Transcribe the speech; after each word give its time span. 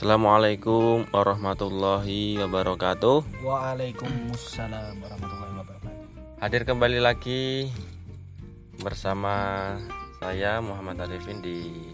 Assalamualaikum 0.00 1.12
warahmatullahi 1.12 2.40
wabarakatuh. 2.40 3.44
Waalaikumsalam 3.44 4.96
warahmatullahi 4.96 5.52
wabarakatuh. 5.60 6.40
Hadir 6.40 6.64
kembali 6.64 7.04
lagi 7.04 7.68
bersama 8.80 9.76
saya 10.16 10.64
Muhammad 10.64 11.04
Arifin 11.04 11.44
di 11.44 11.84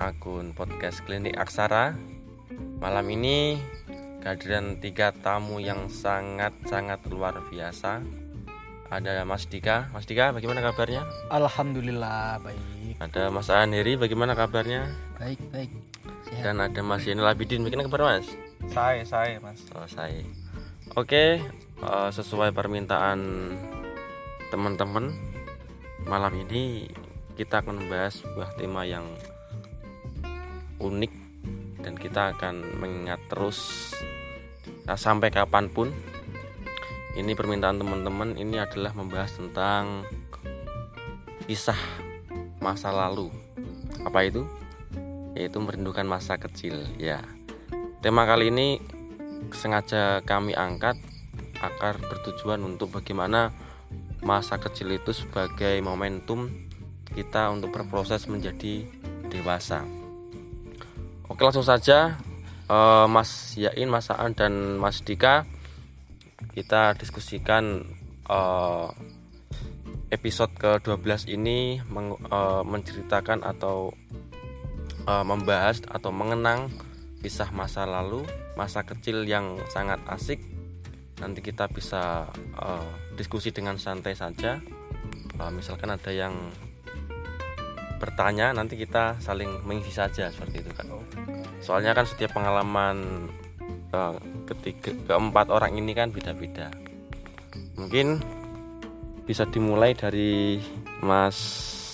akun 0.00 0.56
podcast 0.56 1.04
Klinik 1.04 1.36
Aksara. 1.36 1.92
Malam 2.80 3.04
ini 3.12 3.60
kehadiran 4.24 4.80
tiga 4.80 5.12
tamu 5.12 5.60
yang 5.60 5.92
sangat-sangat 5.92 7.04
luar 7.12 7.44
biasa. 7.52 8.00
Ada 8.88 9.28
Mas 9.28 9.44
Dika. 9.52 9.92
Mas 9.92 10.08
Dika, 10.08 10.32
bagaimana 10.32 10.64
kabarnya? 10.64 11.04
Alhamdulillah 11.28 12.40
baik. 12.40 12.96
Ada 13.04 13.28
Mas 13.28 13.52
Aniri, 13.52 14.00
bagaimana 14.00 14.32
kabarnya? 14.32 14.88
Baik 15.20 15.44
baik. 15.52 15.91
Dan 16.42 16.58
ada 16.58 16.80
Mas 16.82 17.06
Yenil 17.06 17.28
Abidin, 17.28 17.62
bagaimana 17.62 17.86
kabar 17.86 18.18
Mas? 18.18 18.26
Saya, 18.70 19.02
saya 19.02 19.42
mas. 19.42 19.58
selesai 19.66 20.22
oke 20.94 21.24
eh, 21.42 22.10
sesuai 22.14 22.54
permintaan 22.54 23.50
teman-teman 24.54 25.10
malam 26.06 26.30
ini 26.46 26.86
kita 27.34 27.64
akan 27.64 27.82
membahas 27.82 28.22
sebuah 28.22 28.54
tema 28.60 28.86
yang 28.86 29.08
unik 30.78 31.12
dan 31.82 31.94
kita 31.98 32.36
akan 32.36 32.78
mengingat 32.78 33.18
terus 33.26 33.90
nah, 34.86 34.98
sampai 34.98 35.32
kapan 35.32 35.66
pun. 35.66 35.90
Ini 37.12 37.36
permintaan 37.36 37.76
teman-teman 37.76 38.40
ini 38.40 38.56
adalah 38.56 38.96
membahas 38.96 39.36
tentang 39.36 40.08
kisah 41.44 41.76
masa 42.56 42.88
lalu. 42.88 43.28
Apa 44.00 44.24
itu 44.24 44.48
yaitu 45.32 45.58
merindukan 45.60 46.04
masa 46.04 46.36
kecil 46.36 46.86
ya 47.00 47.22
tema 48.02 48.26
kali 48.26 48.50
ini 48.50 48.82
sengaja 49.50 50.22
kami 50.22 50.54
angkat 50.54 50.98
agar 51.62 51.98
bertujuan 52.02 52.62
untuk 52.66 52.90
bagaimana 52.90 53.54
masa 54.22 54.58
kecil 54.58 54.94
itu 54.94 55.10
sebagai 55.10 55.78
momentum 55.82 56.50
kita 57.12 57.50
untuk 57.50 57.74
berproses 57.74 58.24
menjadi 58.30 58.86
dewasa. 59.28 59.84
Oke 61.26 61.42
langsung 61.42 61.66
saja 61.66 62.18
eh, 62.70 63.06
Mas 63.10 63.54
Yain, 63.58 63.88
Mas 63.90 64.10
Aan 64.10 64.34
dan 64.34 64.78
Mas 64.78 65.02
Dika 65.02 65.44
kita 66.54 66.94
diskusikan 66.98 67.82
eh, 68.26 68.88
episode 70.12 70.52
ke-12 70.58 71.30
ini 71.32 71.80
eh, 71.80 72.62
menceritakan 72.62 73.42
atau 73.46 73.94
eh, 75.06 75.24
membahas 75.24 75.82
atau 75.88 76.10
mengenang 76.14 76.70
kisah 77.22 77.54
masa 77.54 77.86
lalu, 77.86 78.26
masa 78.58 78.82
kecil 78.82 79.22
yang 79.22 79.62
sangat 79.70 80.02
asik. 80.10 80.42
Nanti 81.22 81.38
kita 81.38 81.70
bisa 81.70 82.26
eh, 82.58 82.90
diskusi 83.14 83.54
dengan 83.54 83.78
santai 83.78 84.18
saja. 84.18 84.58
Eh, 85.38 85.50
misalkan 85.54 85.94
ada 85.94 86.10
yang 86.10 86.34
bertanya, 88.02 88.50
nanti 88.50 88.74
kita 88.74 89.22
saling 89.22 89.62
mengisi 89.62 89.94
saja 89.94 90.26
seperti 90.34 90.66
itu 90.66 90.70
kan. 90.74 90.90
Soalnya 91.62 91.94
kan 91.94 92.02
setiap 92.02 92.34
pengalaman 92.34 93.30
eh, 93.94 94.16
ketiga 94.50 94.90
keempat 95.06 95.46
orang 95.54 95.78
ini 95.78 95.94
kan 95.94 96.10
beda-beda. 96.10 96.74
Mungkin 97.78 98.18
bisa 99.22 99.46
dimulai 99.46 99.94
dari 99.94 100.58
Mas 100.98 101.38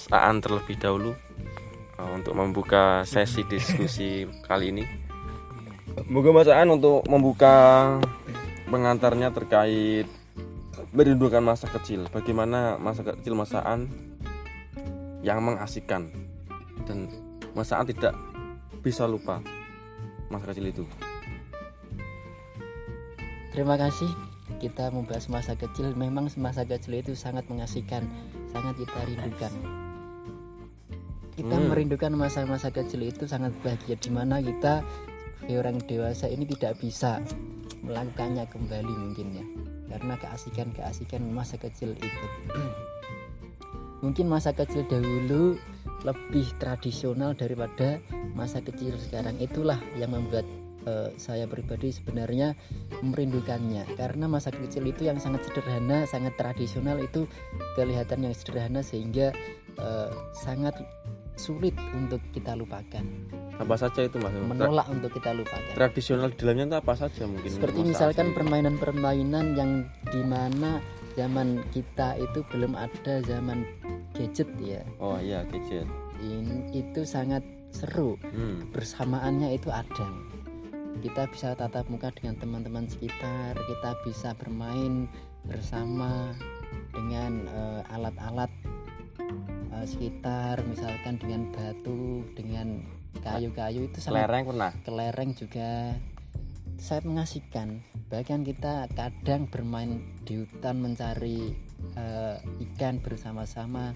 Aan 0.09 0.41
terlebih 0.41 0.81
dahulu 0.81 1.13
untuk 1.99 2.39
membuka 2.39 3.03
sesi 3.03 3.43
diskusi 3.43 4.23
kali 4.47 4.71
ini. 4.71 4.85
Moga 6.07 6.31
Mas 6.31 6.47
Aan 6.47 6.71
untuk 6.71 7.03
membuka 7.11 7.99
pengantarnya 8.71 9.35
terkait 9.35 10.07
merindukan 10.95 11.43
masa 11.43 11.67
kecil. 11.67 12.07
Bagaimana 12.15 12.79
masa 12.79 13.03
kecil 13.03 13.35
Mas 13.35 13.51
Aan 13.51 13.91
yang 15.27 15.43
mengasihkan 15.43 16.15
dan 16.87 17.11
Mas 17.59 17.75
Aan 17.75 17.91
tidak 17.91 18.15
bisa 18.79 19.03
lupa 19.11 19.43
masa 20.31 20.55
kecil 20.55 20.71
itu. 20.71 20.85
Terima 23.51 23.75
kasih. 23.75 24.09
Kita 24.63 24.95
membahas 24.95 25.27
masa 25.27 25.59
kecil. 25.59 25.99
Memang 25.99 26.31
masa 26.39 26.63
kecil 26.63 27.03
itu 27.03 27.19
sangat 27.19 27.51
mengasihkan, 27.51 28.07
sangat 28.55 28.79
kita 28.79 28.99
rindukan. 29.03 29.88
Kita 31.39 31.55
Hmm. 31.55 31.71
merindukan 31.71 32.11
masa-masa 32.19 32.75
kecil 32.75 33.07
itu 33.07 33.31
sangat 33.31 33.55
bahagia 33.63 33.95
di 33.95 34.11
mana 34.11 34.43
kita 34.43 34.83
sebagai 35.39 35.55
orang 35.63 35.79
dewasa 35.87 36.27
ini 36.27 36.45
tidak 36.51 36.83
bisa 36.83 37.23
melakukannya 37.87 38.45
kembali 38.51 38.93
mungkin 38.93 39.27
ya. 39.39 39.45
Karena 39.89 40.19
keasikan-keasikan 40.19 41.23
masa 41.31 41.57
kecil 41.57 41.95
itu. 41.95 42.27
mungkin 44.03 44.31
masa 44.31 44.55
kecil 44.55 44.87
dahulu 44.87 45.59
lebih 46.07 46.47
tradisional 46.63 47.35
daripada 47.35 47.99
masa 48.39 48.63
kecil 48.63 48.95
sekarang 48.95 49.35
itulah 49.43 49.79
yang 49.99 50.15
membuat 50.15 50.47
eh, 50.87 51.11
saya 51.19 51.51
pribadi 51.51 51.91
sebenarnya 51.91 52.55
merindukannya 53.03 53.99
karena 53.99 54.31
masa 54.31 54.55
kecil 54.55 54.87
itu 54.87 55.11
yang 55.11 55.19
sangat 55.19 55.43
sederhana 55.51 56.07
sangat 56.07 56.39
tradisional 56.39 57.03
itu 57.03 57.27
kelihatan 57.75 58.31
yang 58.31 58.35
sederhana 58.35 58.87
sehingga 58.87 59.35
eh, 59.83 60.11
sangat 60.39 60.79
sulit 61.39 61.73
untuk 61.95 62.19
kita 62.31 62.53
lupakan 62.53 63.05
Apa 63.57 63.75
saja 63.75 64.05
itu 64.05 64.19
Mas? 64.19 64.31
Tra- 64.31 64.43
menolak 64.45 64.87
untuk 64.89 65.11
kita 65.11 65.31
lupakan 65.33 65.73
tradisional 65.73 66.29
di 66.29 66.37
dalamnya 66.37 66.65
itu 66.67 66.77
apa 66.77 66.95
saja 66.95 67.23
mungkin? 67.25 67.49
seperti 67.49 67.79
misalkan 67.85 68.27
permainan-permainan 68.33 69.47
yang 69.55 69.71
di 70.05 70.23
mana 70.23 70.83
zaman 71.15 71.63
kita 71.69 72.15
itu 72.17 72.43
belum 72.49 72.75
ada 72.75 73.23
zaman 73.23 73.67
gadget 74.13 74.51
ya 74.59 74.83
Oh 74.99 75.19
iya 75.19 75.43
gadget. 75.45 75.87
In- 76.19 76.71
itu 76.71 77.03
sangat 77.03 77.43
seru 77.71 78.19
Hmm. 78.29 78.67
bersamaannya 78.71 79.55
itu 79.55 79.69
ada 79.69 80.07
kita 80.99 81.27
bisa 81.29 81.55
tatap 81.55 81.87
muka 81.87 82.11
dengan 82.11 82.35
teman-teman 82.37 82.87
sekitar 82.87 83.55
kita 83.57 83.91
bisa 84.03 84.35
bermain 84.35 85.07
bersama 85.45 86.35
dengan 86.91 87.47
eh, 87.47 87.83
alat-alat 87.89 88.51
eh, 89.79 89.87
sekitar 89.87 90.61
misalkan 90.67 91.15
dengan 91.23 91.47
batu 91.55 92.27
dengan 92.35 92.83
kayu-kayu 93.23 93.87
itu 93.89 93.99
sangat 93.99 94.27
Kelereng 94.27 94.45
pernah. 94.47 94.73
kelereng 94.83 95.31
juga 95.35 95.71
saya 96.79 97.01
mengasihkan 97.03 97.83
bahkan 98.07 98.47
kita 98.47 98.87
kadang 98.95 99.51
bermain 99.51 99.99
di 100.23 100.43
hutan 100.43 100.79
mencari 100.79 101.55
eh, 101.95 102.37
ikan 102.71 103.03
bersama-sama 103.03 103.91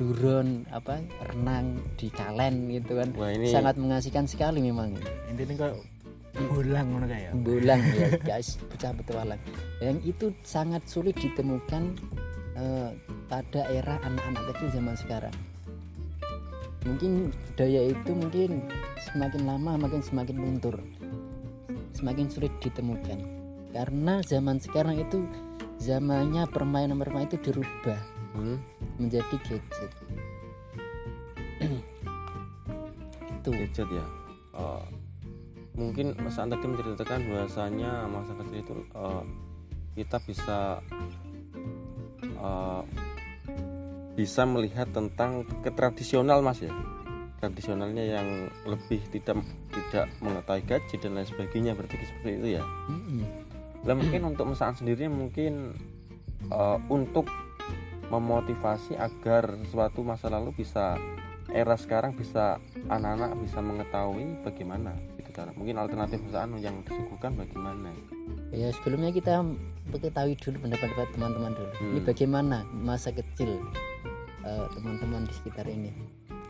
duron 0.00 0.64
apa 0.72 0.98
renang 1.30 1.78
di 2.00 2.08
kalen 2.10 2.72
gitu 2.72 2.98
kan 2.98 3.12
Wah 3.14 3.30
ini 3.30 3.52
sangat 3.52 3.76
mengasihkan 3.76 4.24
sekali 4.24 4.64
memang 4.64 4.96
Intinya 5.30 5.68
kok 5.68 5.84
bulang 6.48 6.86
ngono 6.96 7.06
kayak. 7.06 7.36
bulan 7.44 7.78
ya 7.92 8.08
guys 8.32 8.56
pecah 8.72 8.90
petualang 8.96 9.36
yang 9.84 10.00
itu 10.00 10.32
sangat 10.42 10.80
sulit 10.88 11.12
ditemukan 11.20 11.92
eh, 12.56 12.90
pada 13.32 13.64
era 13.72 13.96
anak-anak 14.04 14.52
kecil 14.52 14.68
zaman 14.76 14.92
sekarang. 14.92 15.32
Mungkin 16.84 17.32
budaya 17.32 17.88
itu 17.88 18.12
mungkin 18.12 18.68
semakin 19.08 19.48
lama 19.48 19.80
makin 19.80 20.04
semakin 20.04 20.36
luntur 20.36 20.76
semakin 21.96 22.28
sulit 22.28 22.52
ditemukan. 22.60 23.24
Karena 23.72 24.20
zaman 24.26 24.60
sekarang 24.60 25.00
itu 25.00 25.24
zamannya 25.80 26.44
permainan-permainan 26.50 27.30
itu 27.32 27.38
dirubah 27.40 28.00
Hmm. 28.32 28.58
menjadi 28.96 29.36
gadget. 29.44 29.92
Itu. 33.38 33.50
Gadget 33.52 33.88
ya? 33.92 34.06
Eh, 34.56 34.84
mungkin 35.78 36.16
Mas 36.20 36.40
Aan 36.40 36.48
tadi 36.48 36.64
menceritakan 36.64 37.28
bahwasanya 37.28 38.08
masa 38.08 38.32
kecil 38.40 38.56
itu 38.60 38.74
eh, 38.92 39.24
kita 40.00 40.16
bisa 40.24 40.80
eh, 42.24 42.82
bisa 44.22 44.46
melihat 44.46 44.86
tentang 44.94 45.42
ketradisional 45.66 46.46
Mas 46.46 46.62
ya. 46.62 46.70
Tradisionalnya 47.42 48.06
yang 48.06 48.28
lebih 48.70 49.02
tidak 49.10 49.42
tidak 49.74 50.06
mengetahui 50.22 50.62
gadget 50.62 51.02
dan 51.02 51.18
lain 51.18 51.26
sebagainya 51.26 51.74
berarti 51.74 51.98
seperti 52.06 52.38
itu 52.38 52.48
ya. 52.54 52.62
Lah 53.82 53.98
mungkin 53.98 54.30
untuk 54.30 54.46
Mas 54.46 54.62
Aan 54.62 54.78
sendiri 54.78 55.10
mungkin 55.10 55.74
eh, 56.46 56.78
untuk 56.86 57.26
memotivasi 58.14 58.94
agar 58.94 59.58
suatu 59.66 60.06
masa 60.06 60.30
lalu 60.30 60.54
bisa 60.62 60.94
era 61.50 61.74
sekarang 61.74 62.14
bisa 62.14 62.62
anak-anak 62.86 63.34
bisa 63.42 63.58
mengetahui 63.58 64.38
bagaimana 64.46 64.94
gitu 65.18 65.34
cara. 65.34 65.50
Mungkin 65.58 65.82
alternatif 65.82 66.22
Mas 66.22 66.38
Aan 66.38 66.54
yang 66.62 66.78
disuguhkan 66.86 67.34
bagaimana? 67.34 67.90
Ya 68.54 68.70
sebelumnya 68.70 69.10
kita 69.10 69.42
ketahui 69.90 70.38
dulu 70.38 70.62
pendapat 70.62 71.10
teman-teman 71.10 71.58
dulu. 71.58 71.70
Ini 71.90 71.98
Hmm. 71.98 72.06
bagaimana 72.06 72.56
masa 72.70 73.10
kecil 73.10 73.58
eh, 74.42 74.66
teman-teman 74.74 75.22
di 75.24 75.32
sekitar 75.34 75.66
ini 75.66 75.90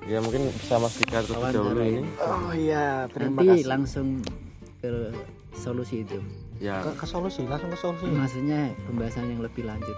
ya 0.02 0.18
mungkin 0.18 0.50
bisa 0.50 0.82
Mas 0.82 0.98
Dika 0.98 1.22
terlebih 1.22 1.54
dahulu 1.54 1.82
ini. 1.86 2.02
Oh 2.18 2.50
iya, 2.50 3.06
terima 3.06 3.38
Nanti 3.38 3.62
kasih. 3.62 3.70
langsung 3.70 4.06
ke 4.82 4.90
solusi 5.54 6.02
itu. 6.02 6.18
ya 6.58 6.82
Ke, 6.82 6.90
ke 6.98 7.06
solusi, 7.06 7.46
langsung 7.46 7.70
ke 7.70 7.78
solusi. 7.78 8.10
Maksudnya 8.10 8.74
pembahasan 8.82 9.30
yang 9.30 9.46
lebih 9.46 9.62
lanjut. 9.62 9.94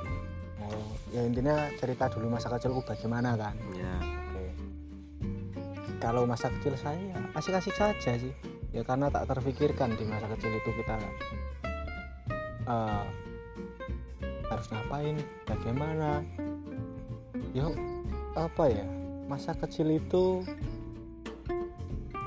Oh, 0.61 0.93
ya 1.09 1.25
intinya 1.25 1.73
cerita 1.81 2.13
dulu 2.13 2.37
masa 2.37 2.53
kecilku 2.53 2.85
bagaimana 2.85 3.33
kan. 3.33 3.57
ya 3.73 3.97
Oke. 4.29 4.45
Kalau 6.05 6.29
masa 6.29 6.53
kecil 6.61 6.77
saya 6.77 7.01
ya 7.01 7.17
asik-asik 7.33 7.73
saja 7.73 8.13
sih. 8.21 8.33
Ya 8.77 8.85
karena 8.85 9.09
tak 9.09 9.25
terfikirkan 9.25 9.97
di 9.97 10.05
masa 10.05 10.29
kecil 10.37 10.53
itu 10.53 10.71
kita 10.85 11.01
eh, 12.69 13.05
harus 14.53 14.67
ngapain, 14.69 15.17
bagaimana. 15.49 16.21
Yo, 17.55 17.71
apa 18.35 18.67
ya? 18.67 18.83
Masa 19.31 19.55
kecil 19.55 20.03
itu 20.03 20.43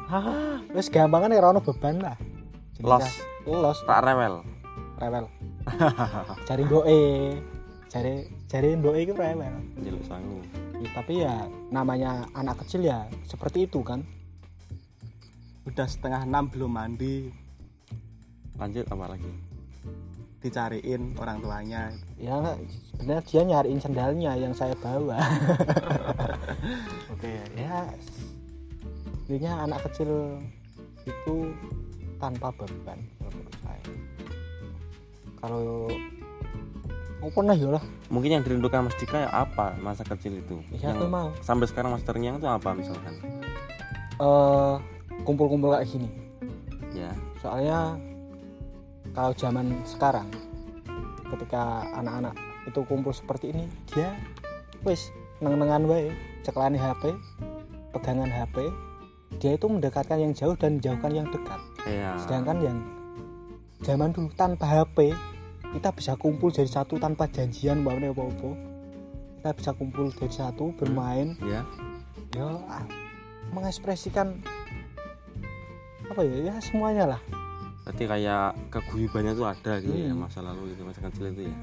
ah, 0.08 0.64
wes 0.72 0.88
gampang 0.88 1.28
kan 1.28 1.36
ya 1.36 1.44
ono 1.44 1.60
beban 1.60 2.00
lah. 2.00 2.16
Jadi 2.80 2.88
Los. 2.88 3.04
ya, 3.44 3.56
los 3.60 3.80
tak 3.84 4.08
rewel 4.08 4.40
rewel. 5.04 5.28
Cari 6.48 6.64
doe, 6.64 7.04
cari 7.92 8.14
cari 8.48 8.80
doe 8.80 9.00
itu 9.04 9.12
rewel. 9.12 9.56
jeluk 9.84 10.04
sangu 10.08 10.40
Ya, 10.78 10.90
tapi 10.94 11.26
ya 11.26 11.50
namanya 11.74 12.30
anak 12.38 12.62
kecil 12.62 12.86
ya 12.86 13.10
seperti 13.26 13.66
itu 13.66 13.82
kan 13.82 14.06
udah 15.66 15.88
setengah 15.90 16.22
enam 16.24 16.54
belum 16.54 16.70
mandi 16.70 17.34
lanjut 18.62 18.86
apa 18.86 19.06
lagi 19.10 19.34
dicariin 20.38 21.18
orang 21.18 21.42
tuanya 21.42 21.90
ya 22.18 22.58
sebenarnya 22.94 23.24
dia 23.30 23.42
nyariin 23.46 23.82
sendalnya 23.82 24.32
yang 24.34 24.54
saya 24.58 24.74
bawa. 24.82 25.18
Oke 27.14 27.30
ya. 27.54 27.86
Intinya 29.30 29.70
anak 29.70 29.86
kecil 29.90 30.42
itu 31.06 31.54
tanpa 32.18 32.50
beban 32.58 33.00
menurut 33.22 33.56
saya. 33.62 33.86
Kalau 35.38 35.86
mau 37.22 37.30
pernah 37.30 37.54
ya 37.54 37.70
lah. 37.78 37.84
Mungkin 38.10 38.40
yang 38.40 38.44
dirindukan 38.44 38.90
Mas 38.90 38.98
Dika 38.98 39.28
ya 39.28 39.30
apa 39.30 39.78
masa 39.78 40.02
kecil 40.02 40.42
itu? 40.42 40.58
Ya 40.74 40.90
yang 40.90 41.12
mau. 41.12 41.30
sampai 41.46 41.70
sekarang 41.70 41.94
Mas 41.94 42.02
terngiang 42.02 42.42
itu 42.42 42.50
apa 42.50 42.74
misalkan? 42.74 43.14
Eh 44.18 44.76
kumpul-kumpul 45.22 45.78
kayak 45.78 45.86
gini. 45.86 46.10
Ya. 46.98 47.14
Soalnya 47.46 48.02
kalau 49.14 49.32
zaman 49.38 49.86
sekarang 49.86 50.26
ketika 51.36 51.88
anak-anak 51.98 52.36
itu 52.68 52.80
kumpul 52.88 53.12
seperti 53.16 53.52
ini 53.56 53.66
dia 53.92 54.16
wis 54.84 55.12
neng-nengan 55.44 55.88
wae 55.88 56.12
ceklani 56.44 56.80
HP 56.80 57.16
pegangan 57.92 58.30
HP 58.30 58.70
dia 59.38 59.60
itu 59.60 59.68
mendekatkan 59.68 60.18
yang 60.18 60.34
jauh 60.34 60.56
dan 60.56 60.80
menjauhkan 60.80 61.12
yang 61.12 61.28
dekat. 61.30 61.60
Ya 61.86 62.16
sedangkan 62.18 62.58
yang 62.64 62.78
zaman 63.84 64.10
dulu 64.16 64.32
tanpa 64.34 64.66
HP 64.66 65.14
kita 65.78 65.90
bisa 65.94 66.16
kumpul 66.16 66.50
jadi 66.50 66.70
satu 66.72 66.96
tanpa 66.98 67.28
janjian 67.28 67.84
bahwa 67.84 68.08
apa-apa. 68.08 68.52
Kita 69.38 69.52
bisa 69.54 69.72
kumpul 69.76 70.10
jadi 70.16 70.34
satu 70.34 70.74
bermain. 70.80 71.36
Ya 71.44 71.62
ya 72.34 72.48
ah, 72.72 72.86
mengekspresikan 73.54 74.42
apa 76.08 76.22
ya? 76.24 76.50
Ya 76.50 76.56
semuanya 76.64 77.16
lah 77.16 77.22
berarti 77.88 78.04
kayak 78.04 78.52
keguyubannya 78.68 79.32
tuh 79.32 79.48
ada 79.48 79.80
gitu 79.80 79.96
ya 79.96 80.12
Hmm. 80.12 80.28
masa 80.28 80.44
lalu 80.44 80.76
itu 80.76 80.84
masa 80.84 81.00
kecil 81.08 81.32
itu 81.32 81.48
ya. 81.48 81.56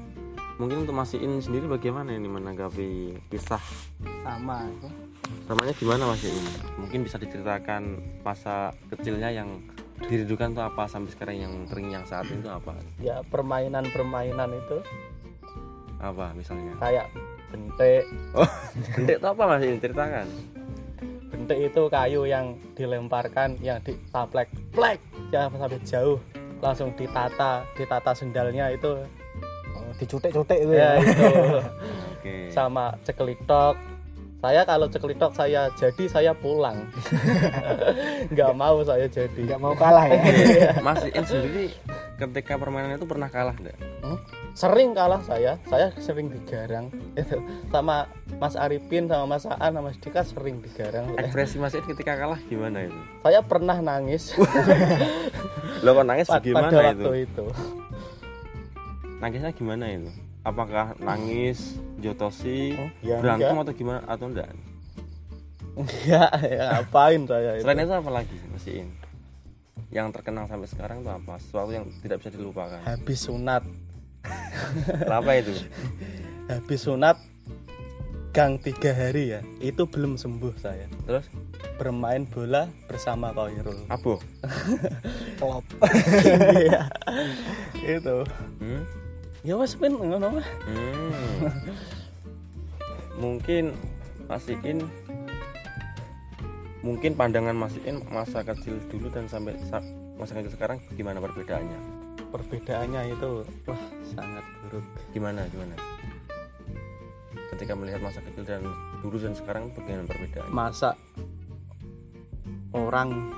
Mungkin 0.57 0.81
untuk 0.81 0.97
Mas 0.97 1.13
Iin 1.13 1.37
sendiri 1.37 1.69
bagaimana 1.69 2.17
ini 2.17 2.25
menanggapi 2.25 2.89
kisah? 3.29 3.61
Sama 4.25 4.65
itu. 4.65 4.89
Namanya 5.45 5.73
gimana 5.77 6.09
Mas 6.09 6.25
Iin? 6.25 6.41
Mungkin 6.81 7.05
bisa 7.05 7.21
diceritakan 7.21 8.01
masa 8.25 8.73
kecilnya 8.89 9.29
yang 9.29 9.61
dirindukan 10.01 10.57
tuh 10.57 10.65
apa 10.65 10.89
sampai 10.89 11.13
sekarang 11.13 11.37
yang 11.37 11.53
terngiang 11.69 12.09
saat 12.09 12.25
itu 12.25 12.49
apa? 12.49 12.73
Ya 12.97 13.21
permainan-permainan 13.29 14.49
itu. 14.49 14.81
Apa 16.01 16.33
misalnya? 16.33 16.73
Kayak 16.81 17.13
bentik. 17.53 18.09
Bentik 18.97 19.15
itu 19.21 19.27
apa 19.29 19.43
Mas 19.45 19.61
Iin? 19.61 19.77
Ceritakan 19.77 20.25
bentik 21.35 21.59
itu 21.67 21.83
kayu 21.91 22.23
yang 22.23 22.55
dilemparkan 22.79 23.59
yang 23.59 23.83
ditaplek 23.83 24.47
plek 24.71 25.03
ya 25.35 25.51
sampai 25.51 25.83
jauh. 25.83 26.17
Langsung 26.63 26.95
ditata 26.95 27.67
ditata 27.75 28.15
sendalnya 28.15 28.71
itu 28.71 29.03
Oh, 29.75 29.91
dicutek-cutek 29.99 30.59
itu 30.63 30.73
ya. 30.79 30.95
Ya 30.95 31.03
itu. 31.03 31.27
Oke. 32.15 32.35
Sama 32.47 32.95
cekelitok. 33.03 33.75
Saya 34.39 34.61
kalau 34.63 34.87
cekelitok 34.87 35.31
saya 35.35 35.67
jadi 35.75 36.03
saya 36.07 36.31
pulang. 36.31 36.87
Nggak 38.31 38.51
mau 38.55 38.79
saya 38.87 39.09
jadi. 39.11 39.41
Nggak 39.51 39.59
mau 39.59 39.75
kalah 39.75 40.07
ya? 40.07 40.21
Mas 40.79 41.03
Iin 41.03 41.25
sendiri 41.27 41.75
ketika 42.15 42.55
permainan 42.55 42.95
itu 42.95 43.03
pernah 43.03 43.27
kalah 43.27 43.55
enggak? 43.59 43.75
sering 44.55 44.95
kalah 44.95 45.19
saya. 45.27 45.59
Saya 45.67 45.91
sering 45.99 46.31
digarang. 46.31 46.87
Itu 47.19 47.43
sama 47.67 48.07
Mas 48.35 48.53
Arifin 48.53 49.05
sama 49.05 49.25
Mas 49.29 49.45
Aan 49.45 49.71
sama 49.71 49.81
Mas 49.85 49.97
Dika 49.97 50.21
sering 50.21 50.59
digarang 50.59 51.07
Ekspresi 51.15 51.55
Mas 51.55 51.71
Iin 51.71 51.85
ketika 51.85 52.13
kalah 52.15 52.39
gimana 52.43 52.83
itu? 52.83 52.99
saya 53.21 53.39
pernah 53.39 53.77
nangis 53.77 54.35
Lo 55.83 55.91
kok 55.93 56.03
nangis 56.03 56.27
pa- 56.27 56.39
gimana 56.39 56.67
pada 56.67 56.91
itu? 56.91 57.03
waktu 57.03 57.13
itu 57.25 57.45
Nangisnya 59.15 59.51
gimana 59.51 59.85
itu? 59.89 60.11
Apakah 60.41 60.93
nangis, 60.99 61.73
jotosi, 61.97 62.75
Oh, 62.75 62.89
ya 63.01 63.17
berantem 63.17 63.49
enggak. 63.49 63.63
atau 63.63 63.73
gimana 63.73 63.99
atau 64.05 64.25
enggak? 64.27 64.49
enggak 65.73 66.31
ya 66.53 66.63
ngapain 66.75 67.21
saya 67.25 67.51
itu 67.53 67.63
Selain 67.63 67.79
itu 67.81 67.93
apa 67.95 68.11
lagi 68.13 68.35
Mas 68.47 68.65
Iin? 68.65 68.89
Yang 69.89 70.07
terkenal 70.13 70.45
sampai 70.45 70.67
sekarang 70.67 70.97
itu 70.99 71.09
apa? 71.09 71.33
Sesuatu 71.37 71.71
yang 71.71 71.87
tidak 71.99 72.17
bisa 72.19 72.29
dilupakan. 72.29 72.79
habis 72.83 73.19
sunat 73.21 73.63
apa 75.03 75.31
itu? 75.35 75.53
habis 76.51 76.79
sunat 76.81 77.17
gang 78.35 78.59
tiga 78.59 78.91
hari 78.91 79.31
ya 79.31 79.39
itu 79.57 79.87
belum 79.87 80.19
sembuh 80.19 80.51
saya 80.55 80.91
Terus 81.07 81.31
bermain 81.75 82.23
bola 82.25 82.67
bersama 82.85 83.31
Koirul 83.31 83.87
abuh. 83.87 84.19
klop 85.39 85.63
Iya. 86.53 86.91
itu 87.95 88.17
Hmm? 88.59 88.83
ya 89.41 89.55
wes 89.55 89.73
pin 89.73 89.93
ngono 89.93 90.19
mah 90.35 90.47
Hmm. 90.65 91.47
Mungkin 93.15 93.71
Mas 94.25 94.43
Iin 94.45 94.83
mungkin 96.81 97.15
pandangan 97.15 97.55
Mas 97.55 97.79
Iin 97.79 98.03
masa 98.05 98.43
kecil 98.43 98.75
dulu 98.87 99.07
dan 99.07 99.25
sampai 99.25 99.55
sa- 99.63 99.85
masa 100.15 100.35
kecil 100.35 100.51
sekarang 100.51 100.77
gimana 100.91 101.17
perbedaannya? 101.17 101.79
perbedaannya 102.25 103.01
itu 103.09 103.29
wah 103.63 103.79
sangat 104.05 104.43
buruk 104.61 104.83
Gimana 105.11 105.47
gimana? 105.47 105.71
Ketika 107.55 107.71
melihat 107.71 108.03
masa 108.03 108.19
kecil 108.19 108.43
dan 108.43 108.67
dulu 108.99 109.15
dan 109.15 109.31
sekarang 109.31 109.71
bagaimana 109.71 110.11
perbedaannya? 110.11 110.51
masa 110.51 110.99
orang 112.75 113.31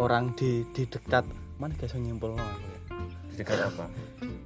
orang 0.00 0.32
di 0.32 0.64
di 0.72 0.88
dekat 0.88 1.28
mana 1.60 1.76
guys 1.76 1.92
nyimpul 1.92 2.32
Di 3.28 3.44
dekat 3.44 3.68
apa? 3.68 3.84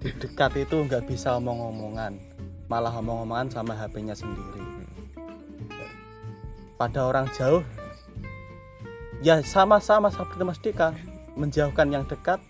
di 0.02 0.10
dekat 0.18 0.66
itu 0.66 0.82
nggak 0.82 1.06
bisa 1.06 1.38
omong-omongan 1.38 2.18
malah 2.66 2.90
omong-omongan 2.98 3.54
sama 3.54 3.78
HP-nya 3.78 4.18
sendiri 4.18 4.58
pada 6.74 7.06
orang 7.06 7.30
jauh 7.30 7.62
ya 9.22 9.38
sama-sama 9.46 10.10
seperti 10.10 10.42
Mas 10.42 10.58
Dika 10.58 10.90
menjauhkan 11.38 11.86
yang 11.86 12.02
dekat 12.02 12.42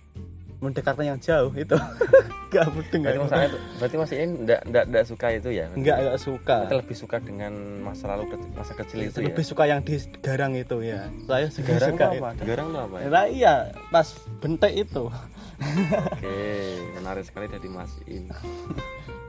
mendekatkan 0.64 1.12
yang 1.12 1.20
jauh 1.20 1.52
itu 1.52 1.76
nggak 2.50 2.66
mudeng 2.68 3.00
Berarti 3.00 3.16
nggak 3.16 3.22
Mas 3.22 3.32
Iin, 3.32 3.52
berarti 3.78 3.96
Mas 3.96 4.12
Iin 4.12 4.30
enggak, 4.36 4.60
enggak, 4.64 4.84
enggak 4.84 5.04
suka 5.06 5.26
itu 5.30 5.48
ya? 5.50 5.66
nggak 5.70 5.96
nggak 6.00 6.18
suka 6.18 6.56
Berarti 6.60 6.76
lebih 6.76 6.96
suka 6.96 7.16
dengan 7.18 7.52
masa 7.80 8.04
lalu 8.08 8.24
ke- 8.28 8.50
masa 8.52 8.72
kecil 8.74 8.98
itu 9.00 9.16
ya? 9.16 9.26
lebih 9.26 9.44
suka 9.44 9.62
yang 9.64 9.80
di 9.80 9.94
garang 10.18 10.52
itu 10.52 10.76
ya 10.80 11.06
saya 11.24 11.46
juga 11.48 11.70
Garang 11.72 11.88
suka 11.88 12.04
itu 12.04 12.10
itu. 12.10 12.20
apa? 12.20 12.30
Garang 12.42 12.66
itu 12.66 12.78
apa 12.80 12.96
ya? 12.96 13.06
Nah, 13.08 13.24
iya 13.26 13.54
pas 13.88 14.06
bentek 14.38 14.72
itu 14.80 15.04
Oke, 16.10 16.40
menarik 16.94 17.22
sekali 17.22 17.44
dari 17.44 17.68
Mas 17.68 17.92
In. 18.06 18.32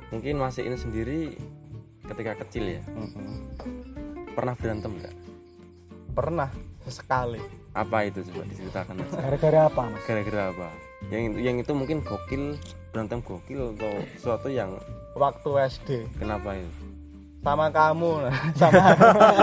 Mungkin 0.10 0.36
Mas 0.36 0.58
In 0.58 0.74
sendiri 0.74 1.36
ketika 2.04 2.40
kecil 2.40 2.80
ya, 2.80 2.82
Mm-mm. 2.90 3.51
pernah 4.32 4.54
berantem 4.54 4.92
nggak? 4.94 5.16
pernah 6.12 6.51
sekali 6.86 7.40
Apa 7.72 8.04
itu 8.04 8.20
coba 8.25 8.44
diceritakan 8.46 8.96
Mas? 8.98 9.12
gara-gara 9.13 9.60
apa 9.66 9.82
mas 9.88 10.04
Gara-gara 10.04 10.44
apa? 10.50 10.68
Yang 11.08 11.22
itu, 11.25 11.38
yang 11.42 11.56
itu 11.58 11.72
mungkin 11.72 11.98
gokil, 12.01 12.60
berantem 12.92 13.20
gokil 13.20 13.72
atau 13.74 13.92
sesuatu 14.14 14.48
yang 14.48 14.76
waktu 15.16 15.50
SD 15.70 15.90
kenapa 16.16 16.56
itu? 16.56 16.72
sama 17.42 17.68
kamu 17.68 18.12
sama 18.62 18.84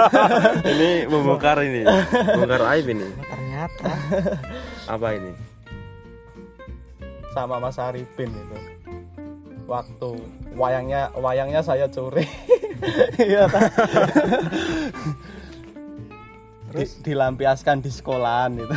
ini 0.73 0.91
membongkar 1.05 1.59
ini, 1.61 1.83
membongkar 1.83 2.63
aib 2.77 2.87
ini. 2.89 3.09
ternyata 3.19 3.91
Apa 4.87 5.09
ini? 5.13 5.33
sama 7.29 7.57
Mas 7.57 7.77
Arifin 7.77 8.31
itu 8.31 8.57
waktu 9.65 10.11
wayangnya 10.55 11.13
wayangnya 11.15 11.61
saya 11.61 11.87
curi 11.87 12.25
iya? 13.21 13.45
Terus 16.69 16.91
Di- 16.97 17.13
dilampiaskan 17.13 17.81
di 17.81 17.89
sekolahan 17.89 18.59
itu 18.59 18.77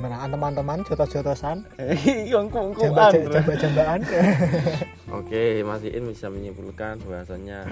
gimana 0.00 0.24
teman-teman 0.32 0.80
jotos-jotosan, 0.88 1.60
yang 2.32 2.48
kungkuan 2.48 3.12
jamba-jambaan. 3.12 4.00
Oke, 5.12 5.60
Mas 5.60 5.84
Iin 5.84 6.08
bisa 6.08 6.32
menyimpulkan 6.32 7.04
bahwasanya 7.04 7.68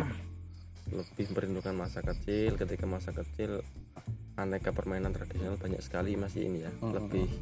lebih 0.93 1.33
merindukan 1.33 1.73
masa 1.73 2.05
kecil 2.05 2.61
ketika 2.61 2.85
masa 2.85 3.17
kecil 3.17 3.65
aneka 4.37 4.77
permainan 4.77 5.17
tradisional 5.17 5.57
banyak 5.57 5.81
sekali 5.81 6.21
Mas 6.21 6.37
Iin 6.37 6.69
ya. 6.69 6.73
Lebih 6.85 7.33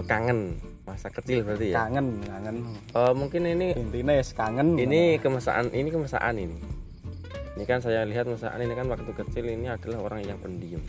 oh, 0.00 0.04
kangen 0.08 0.56
masa 0.88 1.12
kecil 1.12 1.44
berarti 1.44 1.68
ya. 1.68 1.84
kangen 1.84 2.24
kangen 2.24 2.56
Oh, 2.96 3.12
mungkin 3.12 3.52
ini 3.52 3.76
intinya 3.76 4.16
ya 4.16 4.24
kangen 4.32 4.80
ini 4.80 5.20
kemesaan 5.20 5.76
ini 5.76 5.92
kemesaan 5.92 6.40
ini. 6.40 6.56
Ini 7.60 7.64
kan 7.68 7.84
saya 7.84 8.08
lihat 8.08 8.24
mesaan 8.24 8.64
ini 8.64 8.72
kan 8.72 8.88
waktu 8.88 9.12
kecil 9.12 9.44
ini 9.44 9.68
adalah 9.68 10.08
orang 10.08 10.24
yang 10.24 10.40
pendiam. 10.40 10.80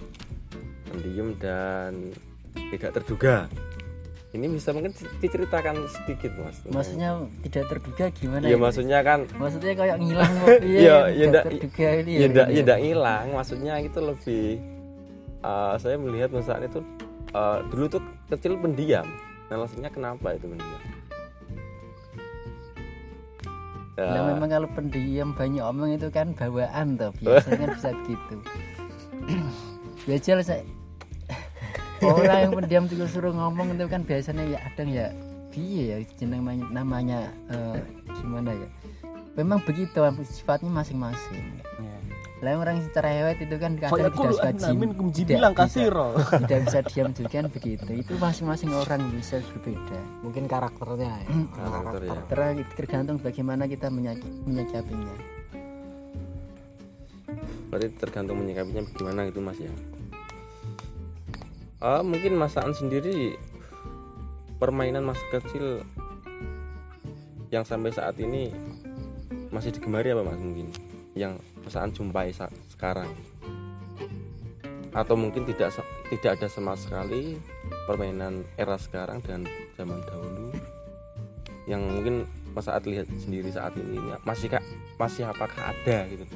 Pendiam 0.88 1.36
dan 1.44 2.16
tidak 2.54 2.92
terduga. 2.96 3.36
Ini 4.30 4.46
bisa 4.46 4.70
mungkin 4.70 4.94
diceritakan 5.18 5.90
sedikit 5.90 6.30
Mas. 6.38 6.62
maksudnya 6.70 7.18
tidak 7.42 7.66
terduga 7.66 8.06
gimana 8.14 8.46
Iya 8.46 8.54
ini? 8.54 8.62
maksudnya 8.62 9.00
kan 9.02 9.20
maksudnya 9.42 9.74
kayak 9.74 9.98
ngilang 9.98 10.34
Iya, 10.62 10.62
iya 10.62 10.98
iya, 11.10 11.26
tidak 11.34 11.44
terduga 11.50 11.88
ini 11.98 12.12
ya 12.14 12.28
ini 12.30 12.54
ya 12.54 12.62
ndak 12.62 12.80
hilang 12.80 13.26
maksudnya 13.34 13.74
itu 13.82 13.98
lebih 13.98 14.46
eh, 15.42 15.74
saya 15.82 15.96
melihat 15.98 16.30
masakan 16.30 16.62
itu 16.64 16.80
eh, 17.34 17.58
dulu 17.74 17.86
tuh 17.90 18.02
kecil 18.30 18.54
pendiam. 18.62 19.08
Nah 19.50 19.56
maksudnya 19.58 19.90
kenapa 19.90 20.38
itu 20.38 20.46
pendiam? 20.46 20.82
Ya, 23.98 24.06
Nah, 24.16 24.24
memang 24.32 24.48
kalau 24.48 24.68
pendiam 24.72 25.30
banyak 25.36 25.60
omong 25.60 25.92
itu 25.92 26.08
kan 26.08 26.32
bawaan 26.32 26.96
toh 26.96 27.12
biasanya 27.20 27.58
kan 27.60 27.70
bisa 27.82 27.90
begitu. 27.98 28.36
Biasa 30.08 30.40
saya 30.40 30.64
orang 32.06 32.40
yang 32.48 32.54
pendiam 32.56 32.84
itu 32.88 33.06
suruh 33.12 33.34
ngomong 33.36 33.76
itu 33.76 33.86
kan 33.92 34.02
biasanya 34.08 34.44
ya 34.48 34.60
ada 34.64 34.84
ya 34.88 35.08
piye 35.50 35.84
ya 35.92 35.98
jeneng 36.16 36.46
namanya, 36.46 36.66
namanya 36.72 37.20
eh, 37.50 37.82
gimana 38.22 38.52
ya. 38.54 38.68
Memang 39.36 39.60
begitu 39.64 40.00
sifatnya 40.28 40.70
masing-masing. 40.70 41.64
Lah 42.40 42.56
orang 42.56 42.80
secara 42.88 43.12
hewet 43.12 43.44
itu 43.44 43.56
kan 43.60 43.76
kadang 43.76 44.16
tidak 44.16 44.32
suka 44.32 44.52
jim 44.56 44.80
namin 44.80 44.90
kumji 44.96 45.28
tidak 45.28 45.36
bilang 45.44 45.54
bisa. 45.60 45.64
kasiro 45.68 46.10
tidak 46.48 46.60
bisa 46.64 46.80
diam 46.88 47.10
juga 47.12 47.36
kan 47.36 47.46
begitu. 47.52 47.92
Itu 47.92 48.14
masing-masing 48.16 48.70
orang 48.72 49.02
bisa 49.12 49.44
berbeda. 49.44 50.00
Mungkin 50.24 50.44
karakternya 50.48 51.12
ya. 51.20 51.30
karakter 51.52 52.02
ya 52.08 52.20
Ter- 52.32 52.68
tergantung 52.80 53.18
bagaimana 53.20 53.68
kita 53.68 53.92
menyikapinya. 53.92 55.16
Berarti 57.68 57.88
tergantung 58.00 58.40
menyikapinya 58.40 58.88
bagaimana 58.88 59.20
gitu 59.28 59.40
mas 59.44 59.60
ya 59.60 59.72
Ah, 61.80 62.04
mungkin 62.04 62.36
masakan 62.36 62.76
sendiri 62.76 63.40
permainan 64.60 65.08
masa 65.08 65.24
kecil 65.32 65.80
yang 67.56 67.64
sampai 67.64 67.96
saat 67.96 68.20
ini 68.20 68.52
masih 69.48 69.72
digemari 69.72 70.12
apa 70.12 70.28
mas 70.28 70.36
mungkin? 70.44 70.76
Yang 71.16 71.40
masakan 71.64 71.96
jumpai 71.96 72.36
saat 72.36 72.52
sekarang. 72.68 73.08
Atau 74.92 75.16
mungkin 75.16 75.48
tidak 75.48 75.72
tidak 76.12 76.44
ada 76.44 76.48
sama 76.52 76.76
sekali 76.76 77.40
permainan 77.88 78.44
era 78.60 78.76
sekarang 78.76 79.24
dengan 79.24 79.48
zaman 79.80 80.04
dahulu 80.04 80.52
yang 81.64 81.80
mungkin 81.80 82.28
mas 82.52 82.68
saat 82.68 82.84
lihat 82.84 83.08
sendiri 83.24 83.56
saat 83.56 83.72
ini. 83.80 84.04
Masih 84.28 84.52
kak 84.52 84.68
masih 85.00 85.32
apakah 85.32 85.72
ada 85.72 86.12
gitu 86.12 86.28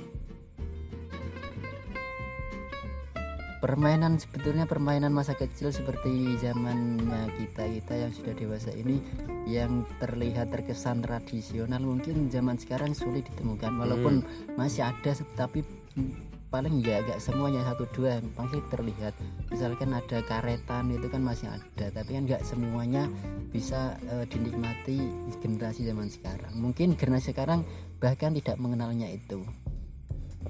permainan 3.63 4.19
sebetulnya 4.19 4.67
permainan 4.67 5.15
masa 5.15 5.39
kecil 5.39 5.71
seperti 5.71 6.35
zamannya 6.43 7.31
kita 7.39 7.63
kita 7.63 7.93
yang 7.95 8.11
sudah 8.11 8.35
dewasa 8.35 8.75
ini 8.75 8.99
yang 9.47 9.87
terlihat 10.03 10.51
terkesan 10.51 10.99
tradisional 10.99 11.79
mungkin 11.79 12.27
zaman 12.27 12.59
sekarang 12.59 12.91
sulit 12.91 13.23
ditemukan. 13.31 13.71
Walaupun 13.79 14.27
masih 14.59 14.83
ada 14.83 15.15
tapi 15.39 15.63
mm, 15.95 16.35
paling 16.51 16.83
ya 16.83 16.99
agak 17.07 17.23
semuanya 17.23 17.63
satu 17.63 17.87
dua 17.95 18.19
pasti 18.35 18.59
terlihat. 18.67 19.15
Misalkan 19.47 19.95
ada 19.95 20.19
karetan 20.27 20.91
itu 20.91 21.07
kan 21.07 21.23
masih 21.23 21.47
ada 21.47 21.87
tapi 21.87 22.19
kan 22.19 22.27
nggak 22.27 22.43
semuanya 22.43 23.07
bisa 23.55 23.95
eh, 24.11 24.27
dinikmati 24.27 24.99
generasi 25.39 25.87
zaman 25.87 26.11
sekarang. 26.11 26.51
Mungkin 26.59 26.99
generasi 26.99 27.31
sekarang 27.31 27.63
bahkan 28.03 28.35
tidak 28.35 28.59
mengenalnya 28.59 29.07
itu. 29.07 29.39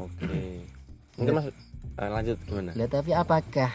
Oke. 0.01 0.65
Mungkin 1.21 1.33
Mas 1.37 1.72
eh, 1.93 2.09
lanjut 2.09 2.37
gimana? 2.43 2.71
Lah 2.73 2.87
tapi 2.87 3.11
apakah 3.11 3.71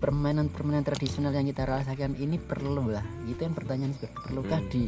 permainan-permainan 0.00 0.82
tradisional 0.82 1.30
yang 1.30 1.46
kita 1.46 1.64
rasakan 1.64 2.16
ini 2.16 2.40
perlu 2.40 2.88
lah? 2.88 3.04
Itu 3.28 3.44
yang 3.44 3.54
pertanyaan 3.54 3.92
juga 3.94 4.08
perlukah 4.16 4.60
Hmm. 4.60 4.70
di 4.72 4.82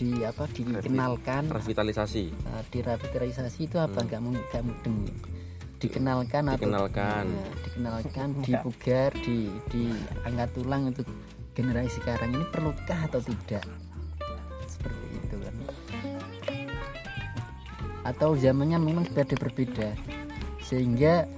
di 0.00 0.24
apa 0.24 0.48
dikenalkan 0.48 1.52
Revitalisasi, 1.52 2.32
uh, 2.48 2.62
direvitalisasi 2.72 3.68
itu 3.68 3.76
apa 3.76 4.00
Hmm. 4.00 4.06
nggak 4.08 4.20
mungkin 4.20 4.42
nggak 4.48 4.64
mudeng 4.64 4.96
ya? 5.04 5.14
dikenalkan 5.80 6.42
atau 6.44 6.56
dikenalkan. 6.60 7.24
Ya, 7.28 7.46
dikenalkan 7.68 8.28
dipugar 8.48 9.10
di 9.20 9.48
diangkat 9.68 10.48
tulang 10.52 10.82
untuk 10.88 11.04
generasi 11.52 12.00
sekarang 12.00 12.32
ini 12.32 12.44
perlukah 12.48 13.00
atau 13.08 13.20
tidak 13.20 13.64
seperti 14.64 15.06
itu 15.20 15.36
kan 15.36 15.54
atau 18.00 18.32
zamannya 18.32 18.78
memang 18.80 19.04
sudah 19.04 19.24
berbeda 19.28 19.92
sehingga 20.64 21.28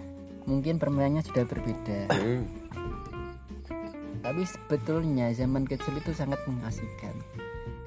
mungkin 0.47 0.79
permainannya 0.79 1.23
sudah 1.27 1.45
berbeda. 1.47 2.11
Hmm, 2.11 2.45
tapi 4.23 4.47
sebetulnya 4.47 5.35
zaman 5.35 5.67
kecil 5.67 5.99
itu 5.99 6.15
sangat 6.15 6.39
mengasihkan. 6.47 7.15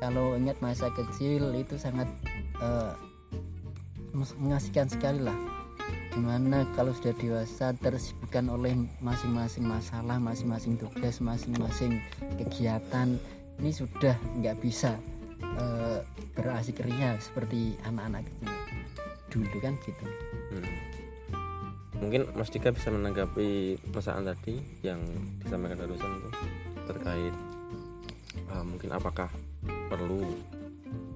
Kalau 0.03 0.35
ingat 0.35 0.59
masa 0.59 0.91
kecil 0.91 1.55
itu 1.55 1.79
sangat 1.79 2.05
mes- 4.15 4.37
mengasihkan 4.39 4.87
sekali 4.91 5.23
lah. 5.23 5.35
Di 6.11 6.19
mana 6.23 6.63
kalau 6.75 6.95
sudah 6.95 7.11
dewasa 7.19 7.75
tersibukkan 7.79 8.47
oleh 8.47 8.75
masing-masing 9.03 9.67
masalah 9.67 10.15
masing-masing 10.15 10.79
tugas 10.79 11.19
masing-masing 11.19 11.99
kegiatan 12.39 13.19
ini 13.59 13.71
sudah 13.71 14.15
nggak 14.39 14.59
bisa 14.63 14.95
eh, 15.43 15.99
berasik 16.35 16.83
ria 16.83 17.19
seperti 17.19 17.75
anak-anak 17.83 18.27
kecil. 18.27 18.51
Dulu 19.31 19.57
kan 19.59 19.75
gitu. 19.83 20.05
Hmm. 20.55 20.94
Mungkin 21.99 22.35
Mas 22.35 22.51
Dika 22.51 22.75
bisa 22.75 22.91
menanggapi 22.91 23.79
pesan 23.91 24.27
tadi 24.27 24.59
yang 24.83 24.99
disampaikan 25.41 25.79
barusan 25.79 26.11
itu 26.19 26.29
terkait 26.85 27.35
eh, 28.35 28.63
mungkin 28.63 28.89
apakah 28.91 29.31
perlu 29.65 30.21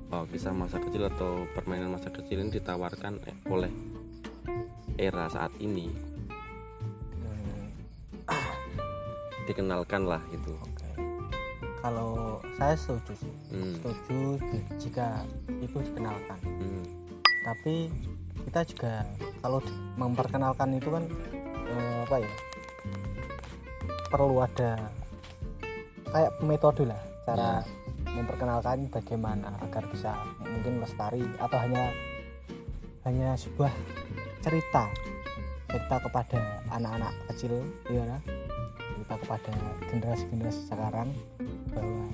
eh, 0.10 0.26
kisah 0.32 0.56
masa 0.56 0.80
kecil 0.80 1.08
atau 1.12 1.46
permainan 1.54 1.94
masa 1.94 2.10
kecil 2.10 2.42
ini 2.42 2.56
ditawarkan 2.58 3.20
eh, 3.28 3.36
oleh 3.52 3.72
era 5.00 5.28
saat 5.32 5.52
ini 5.60 6.10
dikenalkan 9.50 10.06
lah 10.06 10.22
gitu. 10.30 10.54
Oke. 10.62 10.86
Kalau 11.82 12.38
saya 12.54 12.78
setuju 12.78 13.26
sih. 13.26 13.34
Hmm, 13.50 13.74
Setuju 13.82 14.38
jika 14.78 15.26
itu 15.50 15.78
dikenalkan. 15.90 16.38
hmm, 16.46 16.84
Tapi 17.42 17.90
kita 18.48 18.62
juga 18.68 18.94
kalau 19.44 19.60
memperkenalkan 20.00 20.78
itu 20.78 20.90
kan 20.92 21.04
eh, 21.68 21.98
apa 22.08 22.16
ya? 22.22 22.32
Perlu 24.10 24.38
ada 24.42 24.72
kayak 26.10 26.32
metode 26.42 26.90
lah 26.90 27.02
cara 27.30 27.62
memperkenalkan 28.10 28.90
bagaimana 28.90 29.54
agar 29.62 29.86
bisa 29.88 30.18
mungkin 30.42 30.82
lestari 30.82 31.22
atau 31.38 31.58
hanya 31.62 31.94
hanya 33.06 33.38
sebuah 33.38 33.70
cerita 34.42 34.90
cerita 35.70 35.96
kepada 36.02 36.40
anak-anak 36.74 37.14
kecil 37.30 37.62
ya 37.94 38.18
cerita 38.76 39.16
kepada 39.22 39.54
generasi-generasi 39.94 40.62
sekarang 40.66 41.10
bahwa 41.72 42.06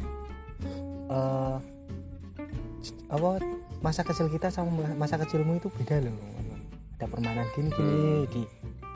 eh, 1.09 1.57
apa 3.09 3.29
masa 3.85 4.01
kecil 4.01 4.25
kita 4.33 4.49
sama 4.49 4.81
masa 4.97 5.21
kecilmu 5.21 5.61
itu 5.61 5.69
beda 5.69 6.01
loh. 6.01 6.17
Ada 6.97 7.05
permainan 7.05 7.45
gini 7.53 7.69
gini 7.69 8.25
di 8.33 8.41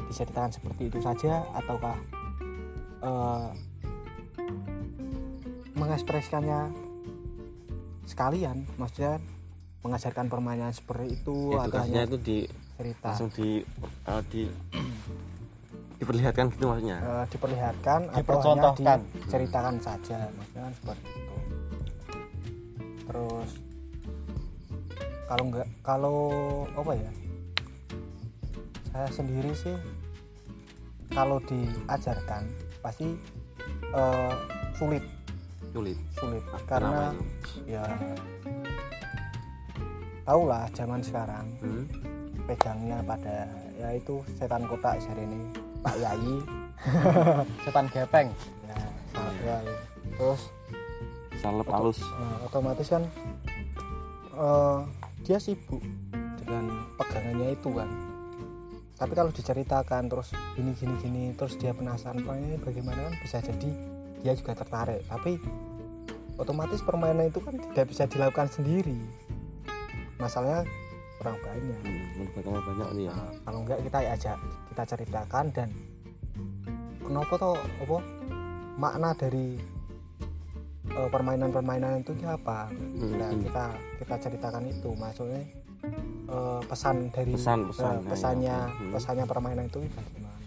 diceritakan 0.09 0.49
seperti 0.49 0.89
itu 0.89 0.97
saja 0.97 1.45
ataukah 1.53 1.93
eh, 3.05 3.49
mengekspresikannya 5.77 6.73
sekalian 8.09 8.65
maksudnya 8.81 9.21
mengajarkan 9.85 10.25
permainan 10.25 10.73
seperti 10.73 11.21
itu 11.21 11.53
atau 11.53 11.85
hanya 11.85 12.09
itu 12.09 12.17
di 12.17 12.37
cerita? 12.81 13.13
langsung 13.13 13.29
di 13.37 13.61
eh, 14.09 14.21
di 14.33 14.41
diperlihatkan 16.01 16.49
gitu 16.57 16.65
maksudnya? 16.65 16.97
Eh, 16.97 17.25
diperlihatkan 17.29 17.99
atau 18.09 18.17
hanya 18.17 18.21
Dipercontohkan. 18.25 18.99
diceritakan 19.21 19.75
saja 19.85 20.17
maksudnya 20.33 20.61
kan 20.65 20.73
seperti 20.73 21.07
itu. 21.13 21.35
Terus 23.05 23.68
kalau 25.29 25.43
enggak 25.45 25.67
kalau 25.85 26.19
apa 26.73 26.91
ya? 26.97 27.11
Saya 28.89 29.07
sendiri 29.13 29.53
sih 29.53 29.77
kalau 31.13 31.37
diajarkan 31.45 32.49
pasti 32.81 33.13
eh, 33.93 34.33
sulit. 34.73 35.05
Sulit. 35.69 35.97
Sulit. 36.17 36.41
Kenapa 36.41 36.65
karena 36.65 37.03
ya 37.69 37.85
tahulah 40.25 40.65
zaman 40.73 41.01
sekarang 41.05 41.45
Hmm? 41.61 41.85
pegangnya 42.49 42.97
pada 43.05 43.45
ya 43.77 43.93
itu 43.93 44.25
setan 44.33 44.65
kotak 44.65 44.97
hari 45.05 45.21
ini 45.29 45.53
Pak 45.85 45.95
Yayi 46.01 46.35
setan 47.65 47.85
gepeng. 47.93 48.33
Ya, 48.65 48.77
ya, 49.45 49.57
terus 50.17 50.49
salep 51.37 51.69
halus 51.69 52.01
eh, 52.01 52.37
otomatis 52.49 52.89
kan 52.89 53.03
eh, 54.33 54.79
dia 55.23 55.37
sibuk 55.37 55.81
dengan 56.39 56.89
pegangannya 56.95 57.55
itu 57.55 57.69
kan. 57.73 57.89
Tapi 58.99 59.13
kalau 59.15 59.31
diceritakan 59.31 60.11
terus 60.11 60.35
gini 60.59 60.75
gini 60.75 60.95
gini 60.99 61.23
terus 61.31 61.55
dia 61.55 61.71
penasaran 61.71 62.19
"Wah, 62.27 62.35
ini 62.35 62.59
bagaimana? 62.59 63.07
kan 63.07 63.15
bisa 63.23 63.39
jadi 63.39 63.69
dia 64.19 64.33
juga 64.35 64.59
tertarik. 64.59 65.07
Tapi 65.07 65.39
otomatis 66.35 66.83
permainan 66.83 67.31
itu 67.31 67.39
kan 67.39 67.55
tidak 67.55 67.85
bisa 67.87 68.03
dilakukan 68.11 68.51
sendiri. 68.51 68.99
Masalahnya 70.19 70.67
kurang 71.19 71.39
banyak. 71.43 71.79
Hmm, 71.83 72.47
orang 72.47 72.63
banyak 72.63 72.89
nih 72.95 73.05
ya. 73.07 73.13
Nah, 73.15 73.31
kalau 73.43 73.59
enggak 73.63 73.79
kita 73.83 73.99
ajak 74.03 74.37
kita 74.71 74.83
ceritakan 74.95 75.45
dan 75.55 75.69
kenapa 77.03 77.33
toh 77.39 77.55
apa 77.55 77.97
makna 78.79 79.11
dari 79.15 79.59
permainan-permainan 80.89 82.01
itu 82.01 82.11
apa 82.25 82.69
Hmm, 82.69 83.15
nah 83.15 83.29
hmm. 83.29 83.41
kita 83.45 83.65
kita 84.01 84.15
ceritakan 84.19 84.63
itu 84.67 84.89
maksudnya 84.93 85.43
eh, 86.27 86.61
pesan 86.65 87.09
dari 87.13 87.33
Pesan, 87.33 87.59
eh, 87.63 87.67
pesan, 87.71 87.93
ya, 87.95 88.09
pesannya 88.09 88.47
ya, 88.47 88.59
oke. 88.65 88.75
Hmm. 88.75 88.91
pesannya 88.93 89.25
permainan 89.25 89.65
itu 89.67 89.79
bagaimana 89.87 90.37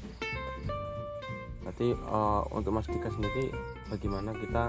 berarti 1.63 1.89
eh, 1.95 2.43
untuk 2.53 2.71
Mas 2.75 2.87
Dika 2.87 3.09
sendiri 3.09 3.45
bagaimana 3.89 4.31
kita 4.35 4.65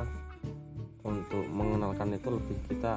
untuk 1.04 1.46
mengenalkan 1.52 2.16
itu 2.16 2.30
lebih 2.32 2.58
kita 2.70 2.94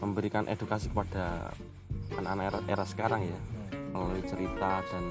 memberikan 0.00 0.48
edukasi 0.48 0.88
kepada 0.88 1.52
anak-anak 2.16 2.44
era, 2.48 2.60
era 2.68 2.84
sekarang 2.84 3.22
ya 3.22 3.40
Hmm. 3.92 4.08
melalui 4.08 4.24
cerita 4.24 4.80
dan 4.88 5.04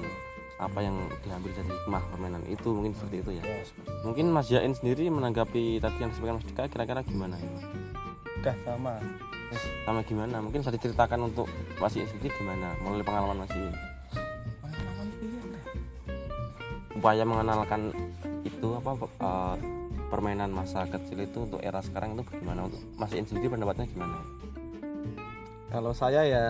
apa 0.62 0.78
yang 0.78 0.94
diambil 1.26 1.50
dari 1.50 1.70
hikmah 1.74 2.02
permainan 2.14 2.42
itu 2.46 2.68
mungkin 2.70 2.92
seperti 2.94 3.16
itu 3.26 3.30
ya. 3.38 3.42
Yes. 3.42 3.70
mungkin 4.06 4.30
Mas 4.30 4.46
Yain 4.48 4.74
sendiri 4.74 5.10
menanggapi 5.10 5.82
tadi 5.82 5.98
yang 5.98 6.10
disampaikan 6.14 6.38
Mas 6.38 6.46
Dika 6.46 6.62
kira-kira 6.70 7.00
gimana 7.02 7.34
ya 7.38 7.50
udah 8.42 8.56
sama. 8.66 8.94
Sama 9.86 10.00
gimana? 10.02 10.42
Mungkin 10.42 10.66
bisa 10.66 10.74
diceritakan 10.74 11.30
untuk 11.30 11.46
Mas 11.78 11.94
Yain 11.94 12.10
sendiri 12.10 12.34
gimana 12.34 12.74
melalui 12.82 13.06
pengalaman 13.06 13.46
Mas 13.46 13.54
Yain? 13.54 13.76
Upaya 16.98 17.22
mengenalkan 17.22 17.94
itu 18.42 18.68
apa 18.82 18.90
eh, 18.98 19.56
permainan 20.10 20.50
masa 20.50 20.82
kecil 20.90 21.22
itu 21.22 21.46
untuk 21.46 21.62
era 21.62 21.78
sekarang 21.78 22.18
itu 22.18 22.26
bagaimana? 22.26 22.66
Untuk 22.66 22.82
Mas 22.98 23.14
Yain 23.14 23.30
sendiri 23.30 23.46
pendapatnya 23.46 23.86
gimana? 23.86 24.18
Kalau 25.70 25.94
saya 25.94 26.26
ya 26.26 26.44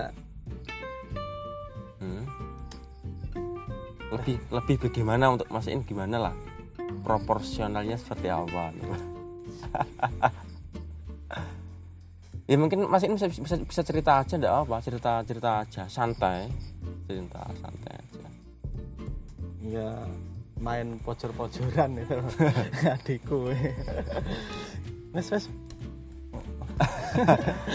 lebih 4.23 4.39
lebih 4.55 4.77
bagaimana 4.87 5.35
untuk 5.35 5.51
Mas 5.51 5.67
Yain 5.67 5.83
gimana 5.83 6.31
lah? 6.31 6.35
Proporsionalnya 7.03 7.99
seperti 7.99 8.31
apa 8.31 8.71
gitu. 8.79 8.95
ya 12.51 12.55
mungkin 12.55 12.87
Mas 12.87 13.03
Yain 13.03 13.19
bisa, 13.19 13.27
bisa 13.27 13.59
bisa 13.59 13.83
cerita 13.83 14.23
aja 14.23 14.39
enggak 14.39 14.55
apa 14.63 14.79
cerita 14.79 15.11
cerita 15.27 15.51
aja. 15.67 15.83
Santai. 15.91 16.47
Cerita 17.11 17.43
santai 17.59 17.95
aja. 17.99 18.27
Ya 19.67 19.91
main 20.63 21.03
pojor-pojoran 21.03 21.99
itu. 21.99 22.19
Adikku. 22.95 23.51
Wes 25.11 25.27
wes. 25.35 25.51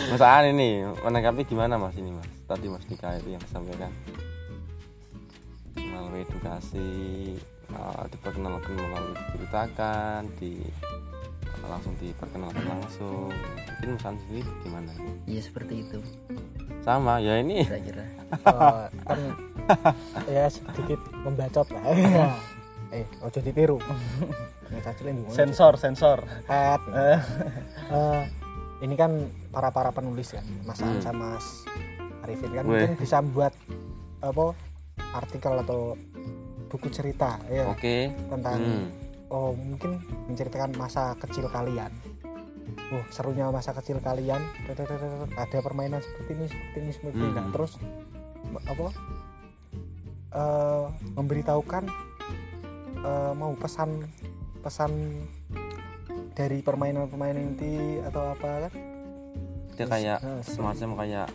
Mas 0.08 0.24
Aan 0.24 0.56
ini 0.56 0.88
menanggapi 1.04 1.44
gimana 1.44 1.76
Mas 1.76 2.00
ini 2.00 2.16
Mas? 2.16 2.32
Tadi 2.48 2.72
Mas 2.72 2.88
Dika 2.88 3.20
itu 3.20 3.36
yang 3.36 3.44
sampaikan 3.52 3.92
edukasi 6.20 6.88
eh, 7.68 8.04
diperkenalkan 8.10 8.74
melalui 8.74 9.14
diceritakan 9.14 10.22
di 10.38 10.62
langsung 11.64 11.94
diperkenalkan 11.98 12.64
langsung. 12.64 13.28
Mungkin 13.78 13.90
Mas 13.94 14.06
Aan 14.06 14.18
sendiri 14.24 14.50
gimana? 14.62 14.92
Iya 15.26 15.42
seperti 15.44 15.84
itu. 15.84 16.00
Sama 16.80 17.20
ya 17.20 17.38
ini. 17.38 17.66
Kira-kira. 17.66 18.06
Eh, 18.32 18.86
kan 19.04 19.20
ya 20.26 20.46
sedikit 20.48 21.00
membacot 21.22 21.68
lah. 21.72 21.84
Eh 22.88 23.04
ojo 23.20 23.44
ditiru. 23.44 23.84
Sensor 25.28 25.76
sensor. 25.76 26.24
Hat. 26.48 26.80
Eh, 27.88 28.24
ini 28.80 28.96
kan 28.96 29.12
para 29.48 29.72
para 29.72 29.92
penulis 29.92 30.32
kan 30.32 30.44
Mas 30.64 30.80
Hmm. 30.80 31.00
sama 31.00 31.36
Mas 31.36 31.64
Arifin 32.22 32.52
kan 32.52 32.64
Weh. 32.64 32.84
mungkin 32.84 32.96
bisa 32.96 33.24
buat 33.24 33.52
apa 34.20 34.52
artikel 35.14 35.54
atau 35.62 35.96
buku 36.68 36.88
cerita 36.92 37.40
ya. 37.48 37.68
Oke. 37.72 38.12
Tentang 38.28 38.60
Hmm. 38.60 38.88
oh 39.28 39.52
mungkin 39.56 40.00
menceritakan 40.28 40.76
masa 40.76 41.16
kecil 41.20 41.48
kalian. 41.48 41.92
Oh 42.92 43.04
serunya 43.12 43.48
masa 43.52 43.72
kecil 43.72 44.00
kalian. 44.04 44.40
Ada 45.36 45.60
permainan 45.64 46.04
seperti 46.04 46.32
ini 46.36 46.46
seperti 46.48 46.78
ini 46.84 46.92
seperti 46.92 47.16
ini. 47.16 47.28
Hmm. 47.32 47.36
Nah, 47.36 47.46
terus 47.52 47.72
apa? 48.68 48.88
Eh 50.36 50.86
memberitahukan 51.16 51.84
eh, 53.04 53.34
mau 53.36 53.56
pesan 53.56 54.04
pesan 54.64 54.92
dari 56.36 56.62
permainan-permainan 56.62 57.56
inti 57.56 57.98
atau 58.04 58.36
apa 58.36 58.68
kan? 58.68 58.74
Dia 59.78 59.86
kayak 59.88 60.20
Nah, 60.22 60.42
semacam 60.44 60.90
kayak 61.02 61.28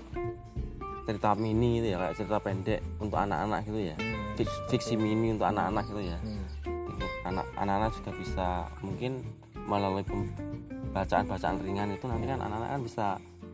cerita 1.02 1.34
mini 1.34 1.78
gitu 1.78 1.88
ya 1.92 1.98
kayak 1.98 2.14
cerita 2.14 2.38
pendek 2.38 2.80
untuk 2.96 3.18
anak-anak 3.18 3.60
gitu 3.64 3.80
ya 3.82 3.96
Fik- 4.32 4.62
fiksi 4.68 4.94
mini 4.94 5.34
untuk 5.34 5.46
anak-anak 5.46 5.84
gitu 5.86 6.02
ya 6.04 6.18
hmm. 6.18 6.44
Itu 6.92 7.06
anak 7.24 7.46
anak-anak 7.54 7.90
juga 7.94 8.10
bisa 8.14 8.48
mungkin 8.80 9.12
melalui 9.62 10.04
bacaan-bacaan 10.92 11.56
ringan 11.60 11.90
itu 11.90 12.04
nanti 12.04 12.26
kan 12.26 12.38
anak-anak 12.38 12.68
kan 12.70 12.82
bisa 12.82 13.06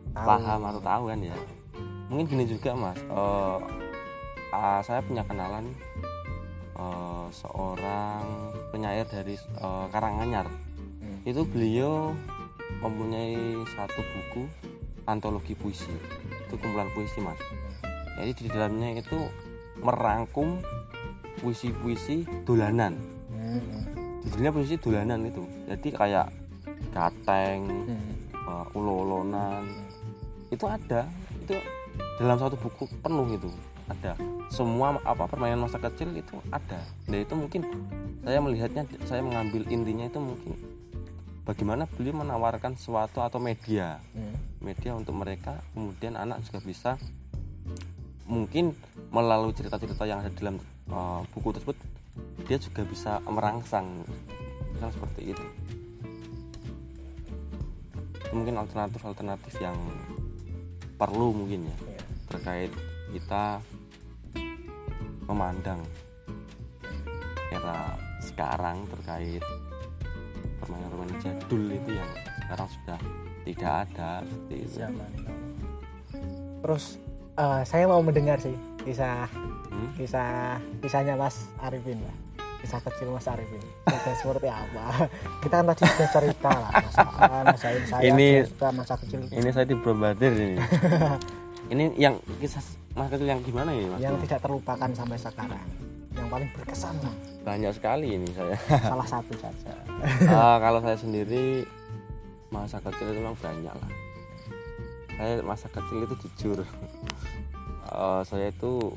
Tahu. 0.09 0.25
paham 0.25 0.61
atau 0.65 0.81
tahu 0.81 1.03
kan 1.07 1.19
ya 1.21 1.37
mungkin 2.09 2.25
gini 2.27 2.45
juga 2.47 2.73
mas 2.73 2.99
Eh, 2.99 3.59
ah, 4.51 4.81
saya 4.81 5.01
punya 5.01 5.23
kenalan 5.23 5.69
eh, 6.75 7.27
seorang 7.31 8.25
penyair 8.69 9.05
dari 9.05 9.35
eh, 9.37 9.85
Karanganyar 9.89 10.47
Hmm. 10.99 11.23
itu 11.23 11.47
beliau 11.47 12.11
mempunyai 12.81 13.39
satu 13.71 14.03
buku 14.03 14.43
antologi 15.09 15.57
puisi 15.57 15.89
itu 16.49 16.55
kumpulan 16.61 16.93
puisi 16.93 17.19
mas. 17.25 17.41
Jadi 18.21 18.33
di 18.37 18.47
dalamnya 18.53 19.01
itu 19.01 19.19
merangkum 19.81 20.61
puisi-puisi 21.41 22.27
dolanan. 22.45 22.99
Hmm, 23.31 23.87
judulnya 24.27 24.51
puisi 24.53 24.75
dolanan 24.77 25.25
itu. 25.25 25.43
Jadi 25.71 25.89
kayak 25.95 26.27
gateng 26.93 27.89
hmm. 27.89 28.13
uh, 28.45 28.77
ulo-ulonan. 28.77 29.65
Itu 30.53 30.67
ada. 30.67 31.07
Itu 31.47 31.57
dalam 32.19 32.37
satu 32.37 32.59
buku 32.59 32.91
penuh 33.01 33.27
itu 33.33 33.51
ada. 33.89 34.13
Semua 34.51 34.99
apa 35.07 35.25
permainan 35.31 35.65
masa 35.65 35.79
kecil 35.79 36.13
itu 36.19 36.43
ada. 36.51 36.83
Nah 37.07 37.19
itu 37.23 37.35
mungkin 37.39 37.63
saya 38.27 38.39
melihatnya 38.43 38.83
saya 39.07 39.23
mengambil 39.23 39.63
intinya 39.71 40.11
itu 40.11 40.19
mungkin 40.19 40.53
bagaimana 41.47 41.89
beliau 41.89 42.21
menawarkan 42.21 42.75
sesuatu 42.75 43.23
atau 43.23 43.39
media. 43.39 44.03
Hmm. 44.13 44.35
Media 44.69 44.93
untuk 44.93 45.17
mereka 45.17 45.65
kemudian 45.73 46.21
anak 46.21 46.45
juga 46.45 46.61
bisa 46.61 46.91
mungkin 48.29 48.77
melalui 49.09 49.57
cerita-cerita 49.57 50.05
yang 50.05 50.21
ada 50.21 50.29
dalam 50.37 50.61
uh, 50.93 51.25
buku 51.33 51.57
tersebut 51.57 51.77
dia 52.45 52.61
juga 52.61 52.85
bisa 52.85 53.25
merangsang 53.25 54.05
misal 54.77 54.93
seperti 54.93 55.33
itu 55.33 55.47
Itu 58.29 58.37
mungkin 58.37 58.61
alternatif-alternatif 58.61 59.57
yang 59.65 59.79
perlu 61.01 61.33
mungkin 61.33 61.73
ya 61.73 61.77
Iya. 61.81 62.01
terkait 62.29 62.73
kita 63.09 63.65
memandang 65.25 65.81
era 67.49 67.97
sekarang 68.21 68.85
terkait 68.93 69.41
permainan-permainan 70.61 71.17
jadul 71.25 71.63
itu 71.73 71.91
yang 71.97 72.11
sekarang 72.45 72.69
sudah 72.69 73.01
tidak 73.49 73.73
ada 73.87 74.21
seperti 74.23 74.55
itu. 74.61 74.79
terus 76.59 76.85
eh, 77.35 77.63
saya 77.65 77.85
mau 77.87 78.01
mendengar 78.01 78.37
sih 78.39 78.53
kisah 78.81 79.25
Hmm? 79.69 79.95
kisah 79.95 80.59
kisahnya 80.81 81.15
Mas 81.15 81.39
Arifin 81.61 82.03
lah. 82.03 82.17
Kisah 82.59 82.83
kecil 82.83 83.09
Mas 83.09 83.23
Arifin. 83.25 83.63
Kisah 83.85 84.15
seperti 84.17 84.49
apa? 84.49 85.07
Kita 85.45 85.55
kan 85.55 85.71
tadi 85.71 85.83
sudah 85.87 86.09
cerita 86.11 86.51
lah 86.51 86.71
Mas 86.75 86.97
Aan, 86.99 87.45
Mas 87.47 87.63
Ain, 87.63 87.83
saya 87.87 88.03
Ini- 88.03 88.43
sudah 88.49 88.71
masa 88.75 88.95
kecil 88.99 89.21
Ini 89.29 89.49
saya 89.49 89.63
di 89.63 89.77
Brobadir 89.77 90.33
ini. 90.35 90.59
ini 91.73 91.85
yang 91.95 92.19
kisah 92.37 92.59
masa 92.93 93.15
kecil 93.15 93.29
yang 93.29 93.41
gimana 93.41 93.71
ini 93.71 93.87
mas? 93.87 94.01
Yang 94.01 94.27
tidak 94.27 94.41
terlupakan 94.43 94.91
sampai 94.91 95.15
sekarang. 95.17 95.67
Yang 96.11 96.27
paling 96.27 96.49
berkesan 96.51 96.95
lah. 96.99 97.15
Banyak 97.45 97.73
sekali 97.73 98.09
ini 98.11 98.29
saya. 98.33 98.57
Salah 98.83 99.07
satu 99.07 99.35
saja. 99.37 99.73
Ah, 100.29 100.59
kalau 100.59 100.81
saya 100.81 100.97
sendiri 100.97 101.63
masa 102.49 102.81
kecil 102.81 103.13
itu 103.13 103.21
memang 103.21 103.37
banyak 103.39 103.75
lah. 103.75 103.93
Saya 105.19 105.33
masa 105.43 105.67
kecil 105.69 106.07
itu 106.07 106.15
jujur. 106.25 106.59
Eh, 107.89 108.23
saya 108.29 108.53
itu 108.53 108.93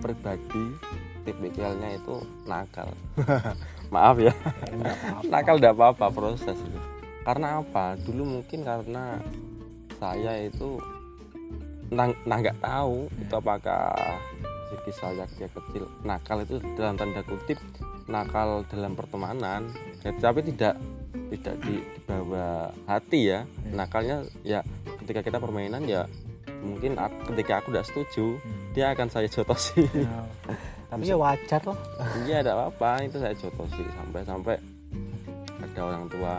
pribadi 0.00 0.64
tipikalnya 1.22 1.96
itu 1.96 2.24
nakal. 2.48 2.90
Maaf 3.94 4.16
ya. 4.18 4.32
Enggak 4.72 4.96
nakal 5.28 5.56
tidak 5.60 5.74
apa-apa 5.78 6.06
proses 6.10 6.58
itu. 6.58 6.80
Karena 7.22 7.62
apa? 7.62 7.94
Dulu 8.02 8.40
mungkin 8.40 8.66
karena 8.66 9.20
saya 10.00 10.42
itu 10.42 10.82
nah 11.92 12.08
nggak 12.24 12.64
tahu 12.64 13.06
itu 13.20 13.34
apakah 13.36 13.92
segi 14.72 14.92
saya 14.96 15.24
ketika 15.28 15.60
kecil. 15.60 15.84
Nakal 16.02 16.42
itu 16.42 16.58
dalam 16.74 16.96
tanda 16.96 17.22
kutip 17.22 17.60
nakal 18.10 18.66
dalam 18.66 18.98
pertemanan. 18.98 19.70
Ya, 20.02 20.10
tapi 20.18 20.42
tidak 20.42 20.74
tidak 21.30 21.54
di, 21.62 21.80
di 21.80 22.00
bawah 22.04 22.68
hati 22.84 23.20
ya. 23.28 23.44
Nakalnya 23.68 24.24
ya 24.42 24.60
ketika 25.00 25.20
kita 25.20 25.38
permainan 25.38 25.84
ya 25.84 26.04
mungkin 26.62 26.94
ak- 26.94 27.26
ketika 27.32 27.58
aku 27.58 27.74
tidak 27.74 27.86
setuju 27.86 28.24
dia 28.70 28.94
akan 28.94 29.08
saya 29.08 29.26
jotosi. 29.26 29.82
Nah, 29.98 30.26
tapi 30.92 31.08
ya 31.08 31.16
wajar 31.16 31.60
loh 31.64 31.76
iya 32.22 32.44
tidak 32.44 32.54
apa-apa 32.54 32.90
itu 33.02 33.16
saya 33.16 33.34
jotosi 33.34 33.82
sampai 33.96 34.20
sampai 34.22 34.56
ada 35.58 35.80
orang 35.88 36.04
tua 36.06 36.34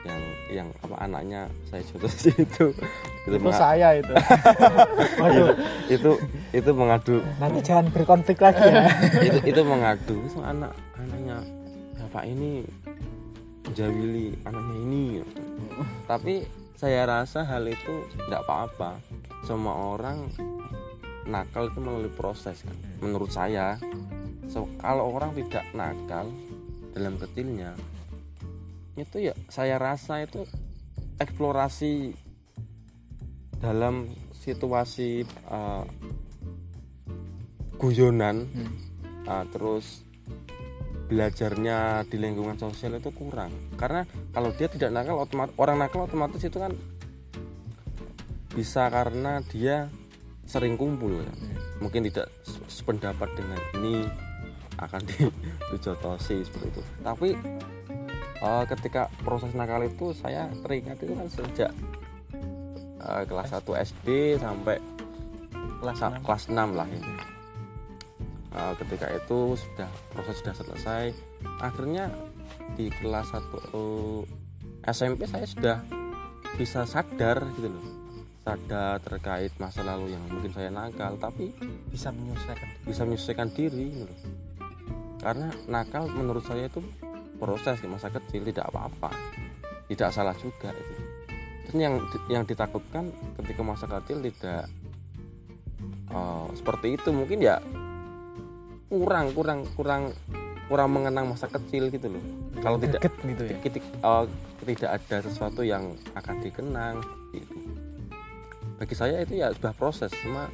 yang 0.00 0.20
yang 0.48 0.68
apa 0.80 0.96
anaknya 0.98 1.40
saya 1.68 1.84
jotosi 1.86 2.32
itu. 2.44 2.72
Itu, 3.28 3.36
itu 3.36 3.50
saya 3.52 3.94
itu. 4.00 4.14
Waduh. 5.20 5.54
itu 5.86 6.10
itu 6.50 6.70
mengadu. 6.72 7.20
Nanti 7.36 7.60
jangan 7.60 7.86
berkonflik 7.92 8.40
lagi 8.40 8.64
ya. 8.64 8.88
Itu 9.22 9.38
itu 9.44 9.60
mengadu 9.62 10.16
itu 10.24 10.40
anak 10.40 10.72
anaknya 10.96 11.36
bapak 12.00 12.24
ini 12.26 12.64
menjawili 13.70 14.34
anaknya 14.42 14.76
ini. 14.82 15.04
Tapi 16.10 16.44
saya 16.74 17.06
rasa 17.06 17.46
hal 17.46 17.64
itu 17.70 18.04
tidak 18.26 18.42
apa-apa. 18.44 18.98
Semua 19.46 19.94
orang 19.94 20.26
nakal 21.24 21.70
itu 21.70 21.78
melalui 21.78 22.12
proses 22.12 22.66
kan? 22.66 22.76
Menurut 23.00 23.30
saya 23.30 23.78
so, 24.50 24.66
kalau 24.82 25.14
orang 25.14 25.30
tidak 25.38 25.62
nakal 25.70 26.26
dalam 26.90 27.14
kecilnya 27.22 27.78
itu 28.98 29.30
ya 29.30 29.34
saya 29.46 29.78
rasa 29.78 30.26
itu 30.26 30.42
eksplorasi 31.22 32.12
dalam 33.62 34.10
situasi 34.34 35.22
eh, 35.24 35.84
guyonan 37.80 38.44
Hmm. 38.50 38.72
uh, 39.24 39.44
terus 39.48 40.04
belajarnya 41.10 42.06
di 42.06 42.16
lingkungan 42.22 42.54
sosial 42.54 43.02
itu 43.02 43.10
kurang 43.10 43.50
karena 43.74 44.06
kalau 44.30 44.54
dia 44.54 44.70
tidak 44.70 44.94
nakal 44.94 45.18
otomatis 45.18 45.54
orang 45.58 45.76
nakal 45.82 46.06
otomatis 46.06 46.38
itu 46.46 46.54
kan 46.54 46.70
bisa 48.54 48.86
karena 48.86 49.42
dia 49.50 49.90
sering 50.46 50.78
kumpul 50.78 51.18
ya. 51.18 51.34
mungkin 51.82 52.06
tidak 52.06 52.30
se- 52.46 52.82
sependapat 52.82 53.26
dengan 53.34 53.58
ini 53.82 54.06
akan 54.78 55.02
di, 55.02 55.26
dijotosi 55.74 56.46
seperti 56.46 56.66
itu 56.78 56.82
tapi 57.02 57.28
uh, 58.38 58.64
ketika 58.70 59.10
proses 59.26 59.50
nakal 59.58 59.82
itu 59.82 60.14
saya 60.14 60.46
teringat 60.62 61.02
itu 61.02 61.14
kan 61.18 61.26
sejak 61.26 61.70
uh, 63.02 63.22
kelas 63.26 63.50
1 63.50 63.66
SD 63.66 64.38
sampai 64.38 64.78
kelas 65.82 65.98
sa- 65.98 66.14
enam. 66.14 66.22
kelas 66.22 66.44
6 66.46 66.78
lah 66.78 66.86
ini 66.86 67.39
Uh, 68.50 68.74
ketika 68.82 69.06
itu 69.14 69.54
sudah 69.54 69.86
proses 70.10 70.42
sudah 70.42 70.54
selesai. 70.58 71.14
Akhirnya 71.62 72.10
di 72.74 72.90
kelas 72.90 73.30
1 73.30 73.46
uh, 73.74 74.22
SMP 74.90 75.30
saya 75.30 75.46
sudah 75.46 75.78
bisa 76.58 76.82
sadar 76.82 77.46
gitu 77.54 77.70
loh. 77.70 77.86
Sadar 78.42 78.98
terkait 79.04 79.54
masa 79.62 79.86
lalu 79.86 80.16
yang 80.16 80.22
mungkin 80.26 80.50
saya 80.50 80.72
nakal 80.72 81.14
tapi 81.20 81.54
bisa 81.92 82.10
menyelesaikan 82.10 82.68
bisa 82.88 83.02
menyesuaikan 83.06 83.48
diri 83.54 83.86
gitu 83.94 84.06
loh. 84.08 84.20
karena 85.20 85.52
nakal 85.68 86.08
menurut 86.08 86.40
saya 86.48 86.64
itu 86.64 86.80
proses 87.36 87.76
di 87.80 87.88
masa 87.88 88.08
kecil 88.12 88.44
tidak 88.44 88.68
apa-apa. 88.72 89.12
Tidak 89.88 90.08
salah 90.12 90.36
juga 90.36 90.72
itu. 90.72 90.94
Dan 91.70 91.76
yang 91.80 91.94
yang 92.28 92.42
ditakutkan 92.44 93.08
ketika 93.40 93.60
masa 93.64 93.86
kecil 93.88 94.20
tidak 94.24 94.68
eh, 96.12 96.46
seperti 96.56 97.00
itu. 97.00 97.08
Mungkin 97.12 97.38
ya 97.40 97.60
kurang 98.90 99.30
kurang 99.30 99.60
kurang 99.78 100.02
kurang 100.66 100.90
mengenang 100.90 101.30
masa 101.30 101.46
kecil 101.46 101.90
gitu 101.90 102.10
loh. 102.10 102.24
Kalau 102.58 102.76
tidak 102.78 103.06
gitu 103.06 103.42
ya? 103.46 103.56
Ketik, 103.62 103.82
eh, 103.82 104.24
tidak 104.66 104.90
ada 104.98 105.16
sesuatu 105.24 105.62
yang 105.62 105.94
akan 106.14 106.36
dikenang 106.42 106.98
gitu. 107.32 107.54
bagi 108.80 108.96
saya 108.96 109.20
itu 109.20 109.36
ya 109.36 109.52
sudah 109.52 109.76
proses 109.76 110.08
cuma 110.24 110.48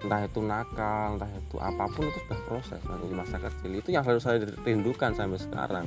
entah 0.00 0.24
itu 0.24 0.40
nakal 0.40 1.20
entah 1.20 1.28
itu 1.28 1.56
apa 1.60 1.84
pun 1.92 2.08
itu 2.08 2.16
sudah 2.24 2.40
proses 2.48 2.80
di 2.80 3.14
masa 3.14 3.36
kecil. 3.36 3.70
Itu 3.76 3.88
yang 3.92 4.02
selalu 4.08 4.20
saya 4.24 4.36
rindukan 4.64 5.12
sampai 5.12 5.36
sekarang. 5.36 5.86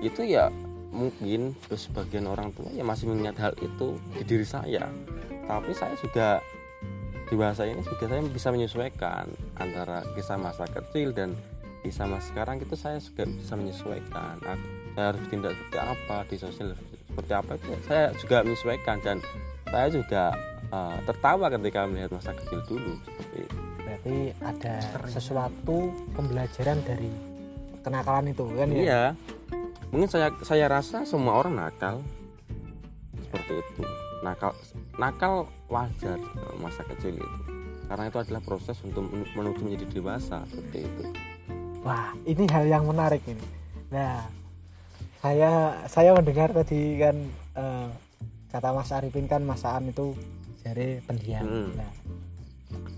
Itu 0.00 0.24
ya 0.24 0.48
mungkin 0.88 1.52
sebagian 1.68 2.24
orang 2.24 2.48
tua 2.56 2.72
ya 2.72 2.80
masih 2.80 3.12
mengingat 3.12 3.36
hal 3.36 3.52
itu 3.60 4.00
di 4.16 4.22
diri 4.24 4.46
saya. 4.46 4.88
Tapi 5.44 5.70
saya 5.76 5.94
juga 6.00 6.40
di 7.26 7.34
bahasa 7.34 7.66
ini 7.66 7.82
juga 7.82 8.06
saya 8.06 8.22
bisa 8.22 8.48
menyesuaikan 8.50 9.26
antara 9.54 10.06
kisah 10.14 10.38
masa 10.38 10.64
kecil 10.64 11.10
dan 11.10 11.34
kisah 11.82 12.06
masa 12.06 12.30
sekarang 12.30 12.56
itu 12.58 12.74
saya 12.74 12.98
juga 12.98 13.26
bisa 13.26 13.54
menyesuaikan 13.54 14.34
Aku- 14.40 14.70
saya 14.94 15.06
harus 15.10 15.22
tindak 15.26 15.52
seperti 15.52 15.78
apa 15.78 16.16
di 16.24 16.36
sosial 16.36 16.68
seperti 17.06 17.32
apa 17.32 17.50
itu 17.52 17.66
saya 17.82 18.04
juga 18.14 18.36
menyesuaikan 18.42 18.96
dan 19.02 19.16
saya 19.66 19.86
juga 19.88 20.24
eh, 20.66 20.98
tertawa 21.02 21.46
ketika 21.48 21.80
melihat 21.84 22.10
masa 22.10 22.30
kecil 22.34 22.58
dulu 22.64 22.94
seperti 23.02 23.38
itu. 23.42 23.56
berarti 23.78 24.16
ada 24.42 24.74
sesuatu 25.06 25.76
pembelajaran 26.12 26.78
dari 26.82 27.10
kenakalan 27.80 28.30
itu 28.30 28.44
kan 28.50 28.66
ya 28.68 28.78
Iya. 28.78 29.02
Mungkin 29.86 30.10
saya 30.10 30.34
saya 30.42 30.66
rasa 30.66 31.06
semua 31.06 31.38
orang 31.38 31.54
nakal 31.54 32.02
seperti 33.22 33.62
itu. 33.62 33.82
Nakal 34.20 34.50
nakal 34.96 35.44
wajar 35.68 36.16
masa 36.56 36.82
kecil 36.86 37.20
itu. 37.20 37.38
Karena 37.86 38.10
itu 38.10 38.18
adalah 38.18 38.42
proses 38.42 38.76
untuk 38.82 39.06
men- 39.06 39.30
menuju 39.30 39.60
menjadi 39.62 39.86
dewasa 39.92 40.42
seperti 40.44 40.78
itu. 40.84 41.02
Wah, 41.86 42.10
ini 42.26 42.44
hal 42.50 42.66
yang 42.66 42.82
menarik 42.82 43.22
ini. 43.24 43.46
Nah, 43.94 44.26
saya 45.22 45.52
saya 45.86 46.10
mendengar 46.10 46.50
tadi 46.50 46.98
kan 46.98 47.16
eh, 47.54 47.88
kata 48.50 48.74
Mas 48.74 48.90
Arifin 48.90 49.30
kan 49.30 49.42
masaan 49.42 49.94
itu 49.94 50.18
jari 50.66 50.98
pendiam. 51.06 51.46
Hmm. 51.46 51.70
Nah, 51.78 51.90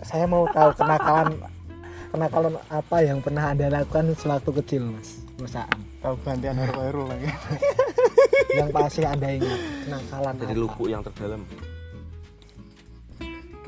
saya 0.01 0.25
mau 0.25 0.49
tahu 0.49 0.73
kenakalan 0.73 1.37
kenakalan 2.09 2.57
apa 2.73 2.97
yang 3.05 3.21
pernah 3.21 3.53
anda 3.53 3.69
lakukan 3.69 4.17
sewaktu 4.17 4.51
kecil, 4.65 4.83
Mas? 4.89 5.21
Masaan. 5.37 5.79
tahu 5.99 6.15
gantian 6.23 6.55
hero-hero 6.55 7.11
lagi 7.11 7.27
Yang 8.59 8.71
pasti 8.71 9.03
anda 9.03 9.29
ingat 9.35 9.61
kenakalan 9.85 10.35
Jadi 10.39 10.55
apa? 10.55 10.63
lubuk 10.63 10.87
yang 10.89 11.03
terdalam. 11.05 11.43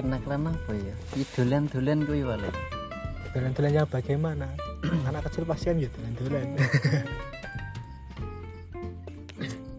Kenakalan 0.00 0.50
apa 0.50 0.72
ya 0.74 0.94
dolan-dolan 1.34 1.98
kuwi 2.04 2.22
wale 2.22 2.50
Dolan-dolannya 3.30 3.86
bagaimana? 3.86 4.46
Anak 5.06 5.30
kecil 5.30 5.46
pasti 5.46 5.70
kan 5.70 5.78
ya 5.78 5.86
dolan-dolan. 5.88 6.46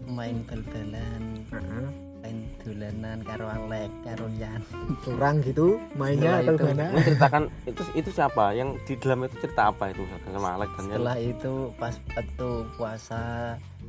main 0.07 0.43
bal-balan 0.43 1.23
Heeh. 1.49 1.85
main 2.21 2.37
dolanan 2.61 3.17
karo 3.23 3.45
Alek 3.49 3.91
karo 4.03 4.27
Yan 4.33 4.61
Curang 5.01 5.41
gitu 5.41 5.79
mainnya 5.95 6.39
atau 6.39 6.53
itu- 6.53 6.63
gimana? 6.63 6.85
Ceritakan 7.03 7.43
itu 7.65 7.81
itu 7.93 8.09
siapa? 8.09 8.45
Yang 8.53 8.69
di 8.85 8.93
dalam 8.95 9.19
itu 9.25 9.35
cerita 9.39 9.63
apa 9.67 9.89
itu 9.89 10.03
sama 10.29 10.49
Alek 10.55 10.69
dan 10.71 10.83
Yan? 10.83 10.91
setelah 10.93 11.17
itu 11.17 11.53
pas 11.75 11.95
waktu 12.13 12.49
puasa 12.77 13.21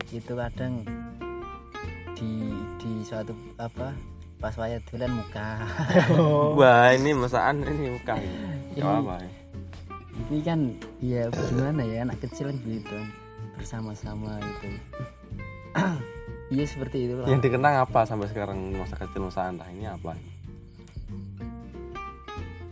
itu 0.09 0.33
kadang 0.33 0.75
di 2.15 2.33
di 2.79 2.93
suatu 3.03 3.31
apa 3.59 3.93
pas 4.43 4.55
waya 4.59 4.83
dolan 4.91 5.15
muka 5.15 5.63
Oh. 6.11 6.53
Wah, 6.59 6.91
ini 6.91 7.15
masaan 7.15 7.63
ini. 7.63 7.95
Ini- 7.95 8.03
Gak 8.75 8.83
apa 8.83 9.21
ya. 9.21 9.31
ini 10.29 10.39
kan 10.41 10.61
ya 10.99 11.23
gimana 11.31 11.83
ya 11.85 12.03
anak 12.03 12.19
kecil 12.21 12.49
kan 12.49 12.57
gitu 12.65 12.89
kan 12.91 13.09
bersama-sama 13.55 14.41
itu 14.41 14.69
iya 16.53 16.65
seperti 16.65 17.07
itu 17.07 17.15
lah 17.17 17.29
Yang 17.29 17.41
dikenang 17.47 17.75
apa 17.81 18.01
sampai 18.03 18.29
sekarang 18.29 18.59
masa 18.73 18.97
kecil 18.97 19.25
masa 19.25 19.47
entah 19.47 19.69
ini 19.69 19.85
apa? 19.85 20.17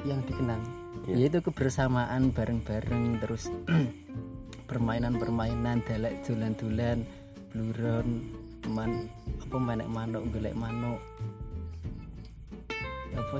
yang 0.03 0.21
dikenang 0.25 0.63
ya 1.07 1.29
itu 1.29 1.39
kebersamaan 1.41 2.33
bareng-bareng 2.33 3.21
terus 3.21 3.53
permainan-permainan 4.71 5.85
dalek 5.85 6.25
dolan-dolan 6.25 7.05
bluron 7.53 8.09
man 8.69 9.09
apa 9.43 9.57
manek 9.59 9.89
manuk 9.89 10.23
golek 10.31 10.55
manuk 10.55 11.01
apa 13.15 13.37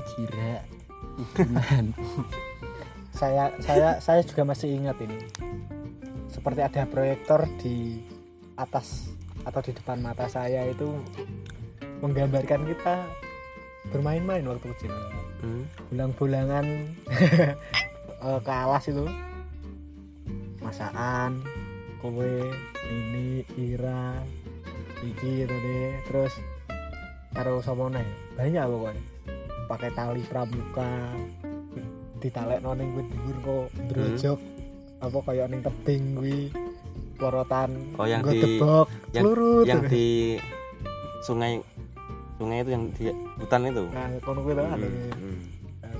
hubungan 1.11 1.85
saya 3.19 3.51
saya 3.59 3.99
saya 3.99 4.21
juga 4.23 4.47
masih 4.47 4.71
ingat 4.71 4.97
ini. 5.03 5.17
Seperti 6.31 6.63
ada 6.63 6.87
proyektor 6.87 7.43
di 7.59 7.99
atas 8.55 9.11
atau 9.43 9.59
di 9.59 9.71
depan 9.75 9.99
mata 9.99 10.31
saya 10.31 10.63
itu 10.69 10.87
menggambarkan 11.99 12.65
kita 12.65 13.05
bermain-main 13.91 14.47
waktu 14.47 14.71
kecil. 14.77 14.93
Hmm. 15.41 15.65
bulang-bulangan 15.89 16.65
eh, 18.29 18.39
ke 18.45 18.51
alas 18.53 18.85
itu 18.85 19.09
masakan 20.61 21.41
kowe 21.97 22.29
ini 22.85 23.41
Ira 23.57 24.21
iki 25.01 25.49
deh 25.49 25.97
terus 26.05 26.37
sapa 27.65 27.89
neh 27.89 28.05
banyak 28.37 28.61
pokoknya 28.69 29.10
pakai 29.71 29.89
tali 29.89 30.19
pramuka 30.21 31.15
ditalek 32.19 32.59
noning 32.59 32.91
kuwi 32.91 33.03
dhuwur 33.07 33.37
kok 33.39 33.65
drojok 33.87 34.39
apa 34.99 35.17
kayak 35.23 35.47
ning 35.47 35.61
tebing 35.61 36.03
kuwi 36.13 36.37
porotan 37.15 37.71
Oh, 37.95 38.03
yang 38.03 38.19
di- 38.21 38.59
debok 38.59 38.87
yang- 39.11 39.23
lurut 39.23 39.63
Yang 39.63 39.81
di 39.87 40.07
sungai 41.21 41.63
sungai 42.35 42.59
itu 42.59 42.69
yang 42.69 42.83
di 42.91 43.03
hutan 43.37 43.61
itu. 43.65 43.83
nah 43.89 44.05
kono 44.19 44.39
kuwi 44.41 44.53
to 44.53 44.61
ada 44.61 44.75
Hmm, 44.75 45.13
hmm. 45.13 45.37
Nah. 45.79 45.93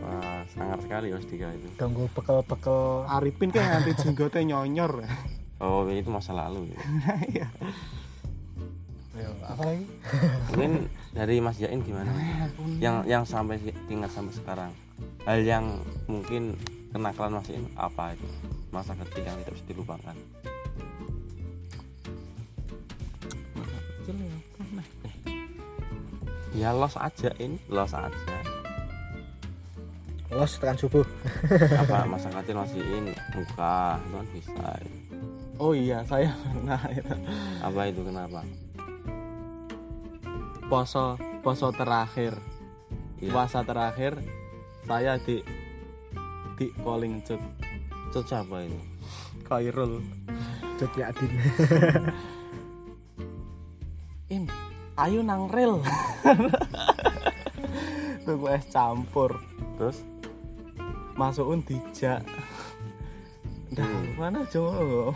Wah, 0.00 0.40
sangar 0.48 0.78
sekali 0.78 1.06
Mas 1.10 1.26
Dika 1.26 1.50
itu. 1.50 1.66
Ganggu 1.76 2.06
bekel-bekel 2.08 2.80
Arifin 3.06 3.50
kan 3.50 3.66
nanti 3.74 3.92
jenggotnya 3.96 4.42
nyonyor 4.46 5.02
Oh, 5.58 5.82
itu 5.86 6.06
masa 6.06 6.32
lalu. 6.32 6.68
gitu. 6.68 6.82
Iya. 7.32 7.46
Ayo, 9.14 9.30
apa 9.40 9.62
lagi 9.64 9.84
Mungkin 10.50 10.72
dari 11.16 11.40
Mas 11.40 11.56
Jain 11.56 11.80
gimana? 11.80 12.12
Yang 12.76 12.96
yang 13.08 13.24
sampai 13.24 13.56
ingat 13.88 14.12
sampai 14.12 14.36
sekarang. 14.36 14.72
Hal 15.24 15.40
yang 15.40 15.80
mungkin 16.04 16.52
kenakalan 16.92 17.40
Mas 17.40 17.48
Jain 17.48 17.64
apa 17.72 18.12
itu? 18.12 18.28
Masa 18.68 18.92
kecil 19.00 19.24
yang 19.24 19.36
tidak 19.40 19.56
bisa 19.56 19.66
dilupakan. 19.72 20.16
Ya 26.56 26.72
los 26.72 26.96
aja 26.96 27.32
ini, 27.40 27.56
los 27.72 27.92
aja. 27.92 28.36
los 30.26 30.58
tekan 30.58 30.76
subuh 30.76 31.06
Apa 31.80 32.02
masa 32.12 32.28
kecil 32.28 32.58
masih 32.58 32.82
ini 32.82 33.14
muka 33.32 33.96
itu 33.96 34.12
kan 34.12 34.26
bisa. 34.36 34.68
Oh 35.56 35.72
iya 35.72 36.04
saya 36.04 36.28
pernah 36.44 36.80
itu. 36.92 37.14
Apa 37.64 37.80
itu 37.88 38.00
kenapa? 38.04 38.44
Poso 40.66 41.16
poso 41.42 41.70
terakhir. 41.72 42.34
Iya. 43.16 43.32
puasa 43.32 43.64
terakhir 43.64 44.20
saya 44.84 45.16
di 45.16 45.40
di 46.60 46.68
calling 46.84 47.24
cut 47.24 47.40
Itu 48.12 48.20
siapa 48.22 48.60
itu? 48.60 48.76
Kairul 49.48 50.04
Cut 50.76 50.92
Yadin 51.00 51.32
in 54.28 54.44
ayo 54.98 55.22
nang 55.22 55.46
rel. 55.48 55.80
Tuku 58.26 58.46
es 58.50 58.66
campur. 58.68 59.38
Terus? 59.78 60.02
Masukin 61.14 61.62
dijak. 61.62 62.26
Dah, 63.70 63.86
Hmm. 63.86 64.18
mana 64.18 64.42
coba 64.50 65.14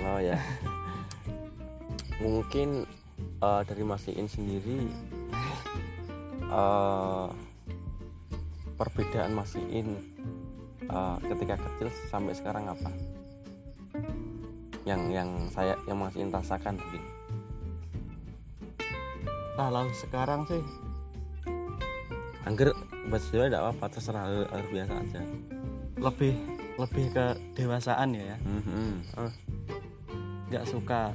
Oh 0.00 0.18
ya. 0.22 0.38
Mungkin 2.22 2.86
eh, 3.42 3.60
dari 3.64 3.82
Mas 3.82 4.06
Iin 4.06 4.24
sendiri 4.24 4.78
eh, 6.44 7.28
perbedaan 8.74 9.32
Mas 9.32 9.52
Iin 9.54 9.88
eh, 10.82 11.16
ketika 11.24 11.54
kecil 11.58 11.88
sampai 12.08 12.32
sekarang 12.32 12.66
apa? 12.66 12.90
Yang 14.82 15.02
yang 15.12 15.30
saya 15.48 15.74
yang 15.86 15.98
Mas 15.98 16.14
Iin 16.14 16.30
rasakan 16.30 16.76
mungkin. 16.76 17.02
kalau 19.52 19.84
sekarang 19.92 20.48
sih 20.48 20.64
Angger 22.42 22.72
bahasa 23.06 23.28
Jawa 23.30 23.46
tidak 23.46 23.60
apa-apa 23.62 23.86
terserah 23.92 24.24
hal 24.24 24.64
biasa 24.66 24.94
aja. 24.96 25.20
lebih 26.00 26.34
lebih 26.74 27.04
ke 27.12 27.26
dewasaan 27.54 28.16
ya 28.16 28.32
ya 28.32 28.36
Mhm. 28.42 28.90
Oh, 29.14 29.30
nggak 30.48 30.64
suka 30.66 31.12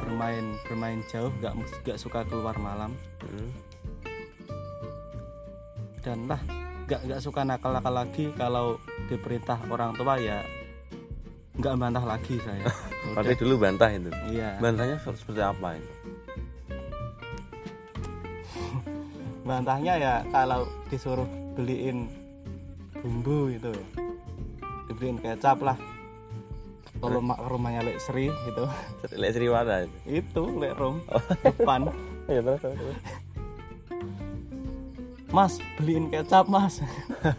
bermain 0.00 0.44
bermain 0.68 1.00
jauh 1.08 1.32
nggak 1.40 1.54
nggak 1.84 1.98
suka 1.98 2.22
keluar 2.28 2.56
malam 2.60 2.92
mhm. 3.24 3.50
dan 6.04 6.18
lah 6.28 6.40
nggak 6.86 7.00
nggak 7.02 7.20
suka 7.20 7.42
nakal-nakal 7.42 7.94
lagi 7.94 8.30
kalau 8.38 8.78
diperintah 9.10 9.58
orang 9.66 9.90
tua 9.98 10.14
ya 10.22 10.38
nggak 11.56 11.74
bantah 11.80 12.04
lagi 12.04 12.36
saya 12.44 12.68
Udah, 13.06 13.38
dulu 13.38 13.54
bantah 13.62 13.86
itu. 13.94 14.10
iya 14.34 14.58
Bantahnya 14.58 14.98
seperti 14.98 15.38
apa 15.38 15.78
itu? 15.78 15.92
bantahnya 19.48 19.94
ya 19.94 20.14
kalau 20.34 20.66
disuruh 20.90 21.26
beliin 21.54 22.10
bumbu 22.98 23.54
ya 23.54 23.72
dibeliin 24.90 25.18
kecap 25.22 25.58
lah 25.62 25.78
kalau 27.06 27.20
mak 27.20 27.38
rumahnya 27.42 27.80
Lek 27.82 27.98
Sri 27.98 28.26
gitu 28.28 28.64
Lek 29.20 29.30
Sriwana 29.32 29.82
itu. 29.82 29.96
itu 30.12 30.42
Lek 30.56 30.74
Rum 30.74 31.00
depan 31.42 31.88
Ya 32.26 32.42
terus. 32.42 32.58
Mas 35.30 35.56
beliin 35.76 36.10
kecap 36.10 36.46
mas 36.46 36.82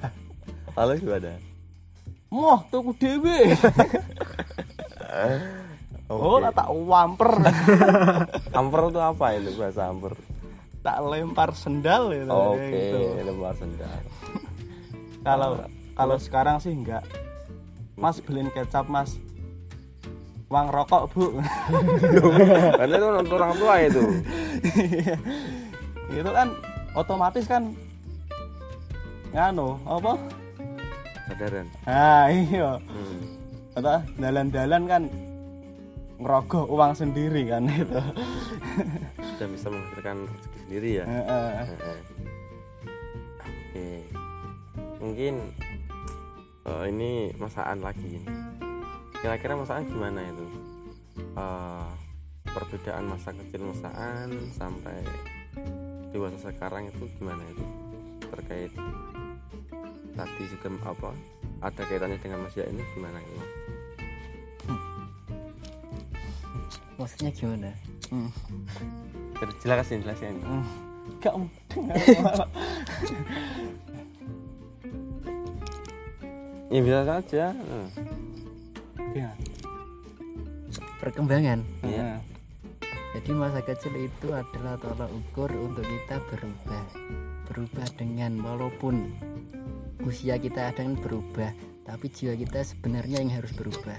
Lalu 0.78 1.02
gimana? 1.02 1.36
Moh 2.28 2.64
tuku 2.68 2.92
dewe 2.96 3.52
Oh 6.08 6.40
lah 6.40 6.52
tak 6.52 6.72
wamper 6.72 7.36
Amper 8.52 8.82
itu 8.88 9.00
apa 9.02 9.26
itu 9.36 9.52
bahasa 9.56 9.92
amper? 9.92 10.16
tak 10.78 11.04
lempar 11.04 11.52
sendal 11.52 12.16
gitu, 12.16 12.32
Oke, 12.32 12.64
gitu. 12.72 13.00
lembar 13.20 13.52
sendal. 13.60 13.92
Kalau 15.20 15.68
kalau 15.92 16.16
sekarang 16.16 16.64
sih 16.64 16.72
enggak. 16.72 17.04
Mas 18.00 18.24
beliin 18.24 18.48
kecap, 18.48 18.88
Mas. 18.88 19.20
Uang 20.48 20.68
rokok, 20.72 21.12
Bu. 21.12 21.26
Karena 22.80 22.96
itu 22.96 23.08
untuk 23.20 23.36
orang 23.36 23.54
tua 23.60 23.74
itu. 23.84 24.04
itu 26.24 26.30
kan 26.32 26.48
otomatis 26.96 27.46
kan 27.52 27.64
nganu, 29.36 29.76
apa? 29.84 30.16
Sadaran. 31.28 31.68
Nah, 31.84 32.32
iya. 32.32 32.80
Hmm. 32.80 33.20
Kata 33.76 33.96
dalan-dalan 34.16 34.84
kan 34.88 35.04
ngerogoh 36.18 36.66
uang 36.72 36.96
sendiri 36.96 37.52
kan 37.52 37.68
itu. 37.84 38.00
Sudah 39.36 39.48
bisa 39.52 39.68
menghasilkan 39.68 40.18
rezeki 40.32 40.58
sendiri 40.64 40.90
ya. 41.04 41.06
Heeh. 41.06 41.50
Heeh. 41.68 41.98
Oke. 43.44 43.88
Mungkin 45.04 45.34
eh, 46.66 46.84
ini 46.88 47.36
masaan 47.36 47.84
lagi. 47.84 48.24
Kira-kira 49.22 49.54
masaan 49.58 49.90
gimana 49.90 50.22
itu? 50.22 50.46
Eh, 51.18 51.90
perbedaan 52.46 53.06
masa 53.10 53.34
kecil 53.34 53.62
masaan 53.70 54.30
sampai 54.54 55.02
dewasa 56.14 56.50
sekarang 56.50 56.90
itu 56.90 57.06
gimana 57.18 57.42
itu? 57.50 57.66
Terkait 58.30 58.72
tadi 60.14 60.44
juga 60.50 60.68
apa? 60.94 61.12
Ada 61.62 61.82
kaitannya 61.90 62.22
dengan 62.22 62.46
Mas 62.46 62.58
ini 62.58 62.84
gimana 62.94 63.20
itu? 63.22 63.42
maksudnya 66.98 67.30
gimana 67.30 67.70
Hmm. 68.10 68.32
Jelasin, 69.62 70.00
jelasin. 70.00 70.40
Hmm. 70.42 70.66
Gak 71.20 71.36
mungkin. 71.36 71.84
Ya 76.68 76.84
bisa 76.84 77.00
saja. 77.08 77.56
Hmm. 77.56 77.88
Iya. 79.18 79.32
perkembangan. 81.02 81.66
Iya. 81.82 82.22
jadi 83.18 83.30
masa 83.34 83.66
kecil 83.66 83.98
itu 83.98 84.30
adalah 84.30 84.78
tolak 84.78 85.10
ukur 85.10 85.50
untuk 85.50 85.82
kita 85.82 86.22
berubah. 86.30 86.86
Berubah 87.50 87.88
dengan 87.98 88.38
walaupun 88.46 89.10
usia 90.06 90.38
kita 90.38 90.70
akan 90.70 91.02
berubah 91.02 91.50
tapi 91.88 92.12
jiwa 92.12 92.36
kita 92.36 92.62
sebenarnya 92.62 93.24
yang 93.24 93.32
harus 93.32 93.56
berubah. 93.56 93.96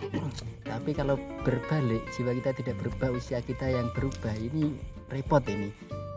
Tapi 0.70 0.90
kalau 0.96 1.20
berbalik 1.44 2.00
jiwa 2.16 2.32
kita 2.32 2.56
tidak 2.56 2.80
berubah 2.80 3.12
usia 3.12 3.44
kita 3.44 3.68
yang 3.68 3.92
berubah 3.92 4.32
ini 4.40 4.72
repot 5.12 5.44
ini. 5.44 5.68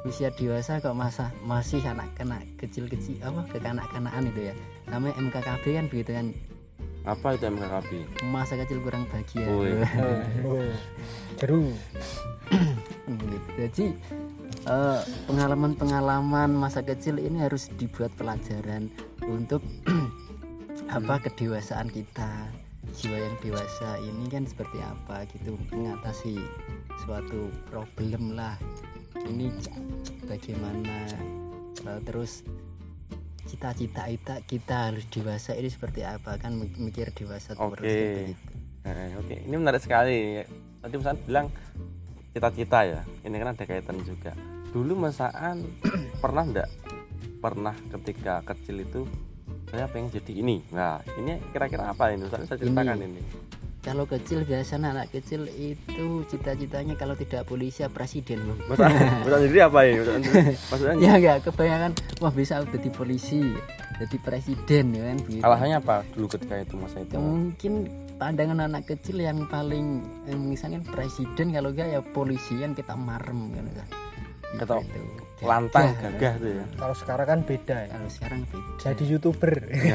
Usia 0.07 0.31
dewasa 0.31 0.79
kok 0.79 0.95
masa 0.95 1.35
masih 1.43 1.83
anak-anak 1.83 2.47
kecil-kecil 2.55 3.19
apa 3.19 3.43
kekanak-kanakan 3.51 4.31
itu 4.31 4.41
ya. 4.51 4.55
Namanya 4.87 5.19
MKKB 5.19 5.63
kan 5.75 5.85
begitu 5.91 6.11
kan 6.15 6.27
Apa 7.03 7.35
itu 7.35 7.43
MKKB? 7.51 7.89
masa 8.31 8.55
kecil 8.55 8.79
kurang 8.79 9.03
bahagia. 9.11 9.43
Oh, 10.47 10.63
jeru 11.35 11.75
Gitu. 13.03 13.37
jadi 13.59 13.85
eh, 14.63 15.01
pengalaman-pengalaman 15.27 16.55
masa 16.55 16.79
kecil 16.79 17.19
ini 17.19 17.43
harus 17.43 17.67
dibuat 17.75 18.15
pelajaran 18.15 18.87
untuk 19.27 19.59
apa 20.97 21.19
kedewasaan 21.19 21.91
kita. 21.91 22.47
Jiwa 22.93 23.17
yang 23.17 23.35
dewasa 23.41 23.97
ini 23.99 24.29
kan 24.29 24.45
seperti 24.45 24.77
apa 24.79 25.25
gitu 25.33 25.57
mengatasi 25.73 26.37
suatu 27.03 27.49
problem 27.67 28.37
lah. 28.37 28.55
Ini 29.17 29.49
bagaimana? 30.29 31.11
Eh, 31.83 31.99
terus 32.05 32.45
cita-cita 33.45 34.07
kita 34.07 34.35
kita 34.47 34.75
harus 34.91 35.05
dewasa 35.11 35.55
ini 35.55 35.69
seperti 35.69 36.03
apa? 36.07 36.39
Kan 36.39 36.57
mikir 36.59 37.11
dewasa 37.11 37.55
Oke. 37.59 37.79
seperti 37.79 37.87
itu. 38.31 38.53
Nah, 38.83 39.15
oke. 39.19 39.35
Ini 39.47 39.55
menarik 39.55 39.81
sekali. 39.83 40.43
Tadi 40.83 40.93
Mas 40.99 41.07
An 41.07 41.17
bilang 41.23 41.47
cita-cita 42.35 42.79
ya. 42.83 43.01
Ini 43.23 43.35
kan 43.39 43.55
ada 43.55 43.63
kaitan 43.63 43.97
juga. 44.03 44.35
Dulu 44.75 45.07
Masaan 45.07 45.63
pernah 46.23 46.43
enggak 46.43 46.69
pernah 47.43 47.75
ketika 47.91 48.39
kecil 48.47 48.87
itu 48.87 49.01
saya 49.67 49.91
pengen 49.91 50.11
jadi 50.15 50.33
ini. 50.39 50.63
Nah 50.71 51.03
ini 51.19 51.43
kira-kira 51.51 51.91
apa 51.91 52.15
ini? 52.15 52.23
Ustaz 52.27 52.47
saya 52.47 52.59
ceritakan 52.59 53.03
ini, 53.03 53.19
kalau 53.83 54.07
kecil 54.07 54.41
biasanya 54.41 54.95
anak 54.95 55.11
kecil 55.11 55.43
itu 55.51 56.07
cita-citanya 56.25 56.95
kalau 56.95 57.13
tidak 57.13 57.43
polisi 57.43 57.83
ya 57.83 57.89
presiden 57.89 58.39
Bang. 58.65 58.79
An 58.79 59.27
sendiri 59.43 59.59
apa 59.61 59.79
Mas 60.71 60.81
An 60.81 60.95
ya 60.97 61.13
enggak 61.13 61.43
kebanyakan 61.43 61.91
wah 62.17 62.31
bisa 62.31 62.63
jadi 62.65 62.89
polisi 62.89 63.43
jadi 63.93 64.17
presiden 64.17 64.85
ya 64.89 65.03
kan 65.05 65.17
begitu. 65.21 65.43
alasannya 65.43 65.77
apa 65.77 65.95
dulu 66.09 66.27
ketika 66.29 66.55
itu 66.57 66.75
masa 66.75 66.97
itu 66.97 67.11
Ya, 67.11 67.19
mungkin 67.19 67.73
pandangan 68.15 68.59
anak 68.63 68.83
kecil 68.87 69.19
yang 69.19 69.43
paling 69.45 69.99
eh, 70.25 70.33
misalnya 70.33 70.79
presiden 70.81 71.51
kalau 71.51 71.69
enggak 71.69 71.87
ya 71.89 71.99
polisi 72.01 72.57
yang 72.57 72.71
kita 72.71 72.95
marem 72.95 73.51
kan 73.51 73.67
kan. 73.73 73.87
Atau 74.55 74.79
Gitu. 74.79 74.99
lantang 75.43 75.91
Gagah. 75.91 76.11
gagah 76.13 76.33
tuh 76.37 76.51
ya 76.53 76.65
kalau 76.77 76.95
sekarang 76.95 77.27
kan 77.27 77.39
beda 77.43 77.75
ya 77.75 77.89
kalau 77.91 78.07
sekarang 78.07 78.39
beda 78.47 78.79
jadi 78.79 79.03
youtuber 79.05 79.53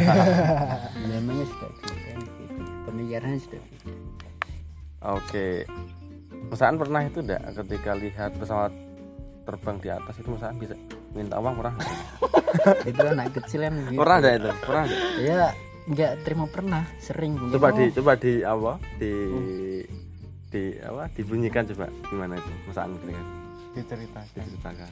namanya 1.09 1.45
sudah 1.47 1.71
beda 1.75 2.13
gitu. 2.19 2.38
Pemikirannya 2.89 3.41
sudah 3.41 3.61
beda 3.61 3.97
Oke. 4.99 5.63
Masaan 6.51 6.75
pernah 6.75 7.07
itu 7.07 7.23
enggak 7.23 7.45
ketika 7.55 7.93
lihat 7.95 8.35
pesawat 8.35 8.73
terbang 9.47 9.77
di 9.79 9.89
atas 9.95 10.15
itu 10.19 10.29
Masaan 10.35 10.59
bisa 10.59 10.75
minta 11.15 11.39
uang 11.39 11.55
pernah? 11.55 11.75
itu 12.91 13.03
anak 13.07 13.31
kecil 13.39 13.61
yang 13.63 13.77
gitu. 13.87 14.01
Pernah 14.03 14.17
enggak 14.19 14.35
itu? 14.35 14.51
Pernah 14.67 14.83
enggak? 14.83 15.03
ya 15.23 15.43
nggak 15.89 16.13
terima 16.27 16.45
pernah 16.51 16.83
sering 16.99 17.39
Coba 17.55 17.69
di 17.73 17.85
coba 17.95 18.13
di 18.19 18.33
apa? 18.43 18.73
Di 18.99 19.13
di 20.51 20.63
apa? 20.83 21.03
Dibunyikan 21.15 21.63
coba 21.71 21.87
gimana 22.11 22.35
itu? 22.35 22.51
Masaan 22.67 22.99
kira 23.07 23.23
diceritakan 23.79 24.27
diceritakan. 24.35 24.91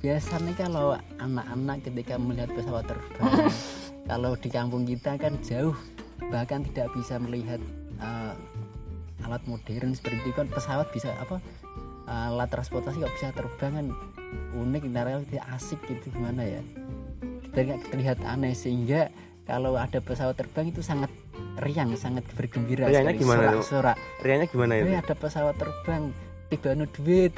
biasanya 0.00 0.52
kalau 0.56 0.96
anak-anak 1.20 1.76
ketika 1.84 2.14
melihat 2.18 2.50
pesawat 2.56 2.84
terbang 2.88 3.32
kalau 4.10 4.32
di 4.34 4.48
kampung 4.50 4.82
kita 4.88 5.20
kan 5.20 5.34
jauh 5.44 5.76
bahkan 6.30 6.62
tidak 6.62 6.92
bisa 6.94 7.18
melihat 7.18 7.58
uh, 7.98 8.34
alat 9.26 9.42
modern 9.46 9.94
seperti 9.94 10.20
itu 10.22 10.36
kan 10.36 10.48
pesawat 10.50 10.90
bisa 10.90 11.14
apa 11.18 11.38
uh, 12.06 12.30
alat 12.34 12.50
transportasi 12.50 13.02
kok 13.02 13.14
bisa 13.14 13.28
terbang 13.34 13.72
kan 13.72 13.86
unik 14.52 14.82
relatif 14.92 15.40
asik 15.54 15.80
gitu 15.88 16.12
gimana 16.12 16.44
ya 16.44 16.62
kita 17.48 17.58
nggak 17.68 17.80
terlihat 17.92 18.18
aneh 18.24 18.54
sehingga 18.56 19.12
kalau 19.44 19.74
ada 19.74 19.98
pesawat 19.98 20.38
terbang 20.38 20.70
itu 20.70 20.80
sangat 20.80 21.10
riang 21.60 21.92
sangat 21.98 22.24
bergembira 22.32 22.88
Riangnya 22.88 23.12
sekali. 23.12 23.22
gimana 23.26 23.42
tuh? 23.42 23.62
sorak-sorak 23.66 23.96
Rianya 24.24 24.46
gimana 24.48 24.72
itu? 24.78 24.84
Wih, 24.88 24.96
ada 24.96 25.14
pesawat 25.18 25.54
terbang 25.58 26.02
tiba 26.52 26.70
nu 26.76 26.84
duit 26.84 27.32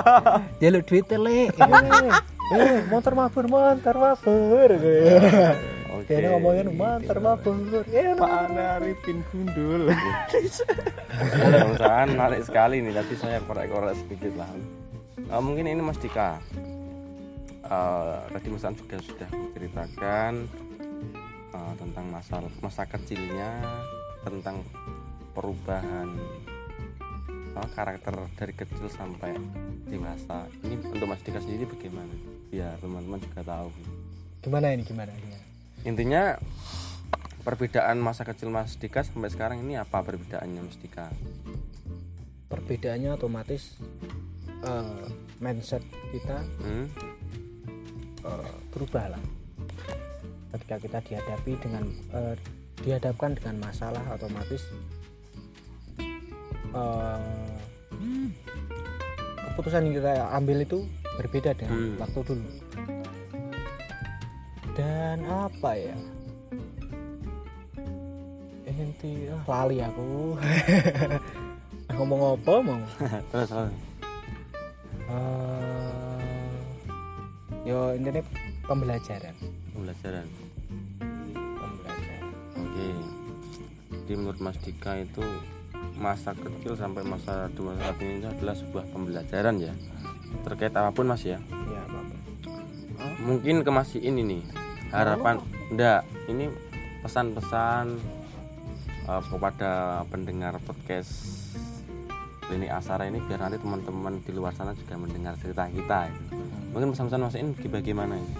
jalur 0.64 0.82
duit 0.84 1.04
tele 1.04 1.52
eh 2.56 2.78
motor 2.88 3.12
mabur 3.12 3.44
motor 3.52 3.96
mabur 4.00 4.70
Oke. 5.96 6.12
Kayaknya 6.12 6.28
ngomongin 6.36 6.68
motor 6.76 7.16
mabur 7.24 7.84
ya 7.88 8.12
Pak 8.12 8.30
Ane 8.52 8.62
Arifin 8.76 9.18
Gundul 9.32 9.88
Kalau 11.40 11.72
Masaan 11.72 12.08
menarik 12.12 12.42
sekali 12.44 12.84
nih 12.84 12.92
tapi 12.92 13.14
saya 13.16 13.40
korek-korek 13.48 13.96
sedikit 13.96 14.32
lah. 14.36 14.50
Eh, 15.16 15.40
mungkin 15.40 15.64
ini 15.64 15.80
Mas 15.80 15.96
Dika. 15.96 16.36
Eh, 17.64 18.16
tadi 18.28 18.48
Mas 18.52 18.64
juga 18.76 18.96
sudah 19.00 19.28
menceritakan 19.32 20.32
eh, 21.56 21.72
tentang 21.80 22.04
masa 22.12 22.44
masa 22.60 22.84
kecilnya, 22.84 23.56
tentang 24.20 24.60
perubahan 25.32 26.12
eh, 27.56 27.68
karakter 27.72 28.14
dari 28.36 28.52
kecil 28.52 28.92
sampai 28.92 29.32
dewasa. 29.88 30.44
Ini 30.60 30.92
untuk 30.92 31.08
Mas 31.08 31.24
Dika 31.24 31.40
sendiri 31.40 31.64
bagaimana? 31.64 32.12
Biar 32.52 32.76
teman-teman 32.84 33.20
juga 33.24 33.40
tahu. 33.40 33.72
gimana 34.46 34.70
ini 34.70 34.86
gimana 34.86 35.10
gimana 35.10 35.45
Intinya 35.86 36.34
perbedaan 37.40 37.96
masa 37.96 38.26
kecil 38.26 38.50
Mas 38.50 38.74
Dika 38.74 39.00
sampai 39.00 39.30
sekarang 39.30 39.62
ini 39.62 39.78
apa 39.78 40.02
perbedaannya 40.02 40.60
Mas 40.60 40.76
Dika? 40.76 41.06
perbedaannya 42.46 43.10
otomatis 43.12 43.74
eh, 44.60 45.06
mindset 45.38 45.82
kita 46.10 46.46
Hmm? 46.58 46.86
eh, 48.22 48.52
berubah 48.70 49.10
lah 49.10 49.22
ketika 50.52 50.78
kita 50.78 50.98
dihadapi 51.02 51.52
dengan 51.58 51.84
eh, 52.12 52.34
dihadapkan 52.80 53.34
dengan 53.34 53.58
masalah 53.60 54.02
otomatis 54.08 54.62
eh, 56.70 57.54
keputusan 59.44 59.86
yang 59.86 59.94
kita 59.96 60.12
ambil 60.30 60.58
itu 60.60 60.78
berbeda 61.16 61.50
dengan 61.52 61.78
Hmm. 61.78 61.98
waktu 61.98 62.20
dulu 62.22 62.46
dan 64.76 65.24
apa 65.24 65.72
ya 65.72 65.96
inti 68.76 69.32
ah, 69.32 69.40
lali 69.48 69.80
aku 69.80 70.36
ngomong 71.96 72.36
apa 72.36 72.52
mau 72.60 72.76
Terus. 73.32 73.50
Eh, 75.06 76.50
yo 77.64 77.96
intinya 77.96 78.20
pembelajaran 78.68 79.32
pembelajaran. 79.72 80.26
pembelajaran 81.56 82.24
Oke. 82.60 82.86
Jadi 83.96 84.12
menurut 84.12 84.40
Mas 84.44 84.58
Dika 84.60 85.00
itu 85.00 85.24
masa 85.96 86.36
kecil 86.36 86.76
sampai 86.76 87.00
masa 87.00 87.48
dewasa 87.56 87.80
saat 87.80 87.96
ini 88.04 88.20
adalah 88.28 88.52
sebuah 88.52 88.84
pembelajaran 88.92 89.56
ya 89.56 89.72
terkait 90.44 90.74
apa 90.76 90.92
pun 90.92 91.08
Mas 91.08 91.24
ya. 91.24 91.40
ya 91.72 91.80
apa 91.80 92.00
Mungkin 93.24 93.64
ke 93.64 93.70
Mas 93.72 93.96
ini 93.96 94.20
nih 94.20 94.65
harapan 94.90 95.42
enggak 95.70 96.06
ini 96.30 96.46
pesan-pesan 97.02 97.84
eh, 99.06 99.22
kepada 99.26 100.02
pendengar 100.10 100.58
podcast 100.62 101.12
Lini 102.46 102.70
Asara 102.70 103.10
ini 103.10 103.18
biar 103.26 103.42
nanti 103.42 103.58
teman-teman 103.58 104.22
di 104.22 104.30
luar 104.30 104.54
sana 104.54 104.70
juga 104.70 104.94
mendengar 104.94 105.34
cerita 105.34 105.66
kita. 105.66 106.06
ya. 106.06 106.14
Mungkin 106.70 106.94
pesan-pesan 106.94 107.18
Mas 107.18 107.34
ini 107.34 107.50
bagaimana 107.66 108.14
ini? 108.14 108.34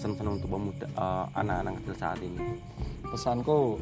Pesan-pesan 0.00 0.28
untuk 0.40 0.48
pemuda 0.48 0.88
eh, 0.88 1.26
anak-anak 1.36 1.72
kecil 1.82 1.94
saat 1.96 2.20
ini. 2.24 2.40
pesanku 3.12 3.76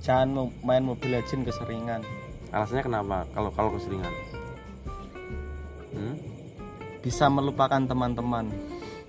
jangan 0.00 0.48
main 0.64 0.80
Mobile 0.80 1.20
Legend 1.20 1.44
keseringan 1.44 2.00
Alasannya 2.48 2.84
kenapa? 2.84 3.28
Kalau 3.36 3.52
kalau 3.52 3.68
keseringan? 3.76 4.12
Hmm? 5.92 6.16
bisa 7.04 7.28
melupakan 7.28 7.84
teman-teman 7.84 8.48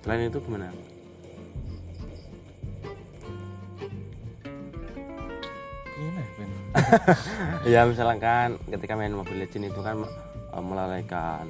Selain 0.04 0.28
itu? 0.28 0.36
Gimana, 0.36 0.68
ya 7.72 7.84
misalkan 7.84 8.56
ketika 8.66 8.92
main 8.94 9.12
Mobile 9.12 9.40
Legends 9.40 9.70
itu 9.70 9.80
kan 9.80 10.02
eh, 10.04 10.64
melalaikan 10.64 11.44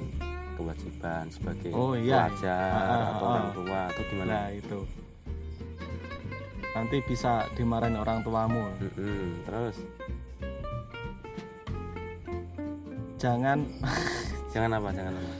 kewajiban 0.55 1.27
sebagai 1.27 1.71
Oh, 1.71 1.93
iya. 1.93 2.27
pelajar 2.27 2.71
Ah, 2.71 2.79
ah, 2.79 3.03
atau 3.11 3.25
ah. 3.25 3.31
orang 3.33 3.49
tua 3.51 3.79
atau 3.89 4.03
gimana? 4.07 4.31
nah 4.31 4.47
itu 4.49 4.79
nanti 6.71 6.97
bisa 7.03 7.31
dimarahin 7.55 7.95
orang 7.95 8.19
tuamu 8.21 8.67
Mm-mm. 8.79 9.43
Terus 9.43 9.75
jangan 13.15 13.63
jangan 14.51 14.71
apa? 14.75 14.89
Jangan 14.91 15.13
apa? 15.13 15.33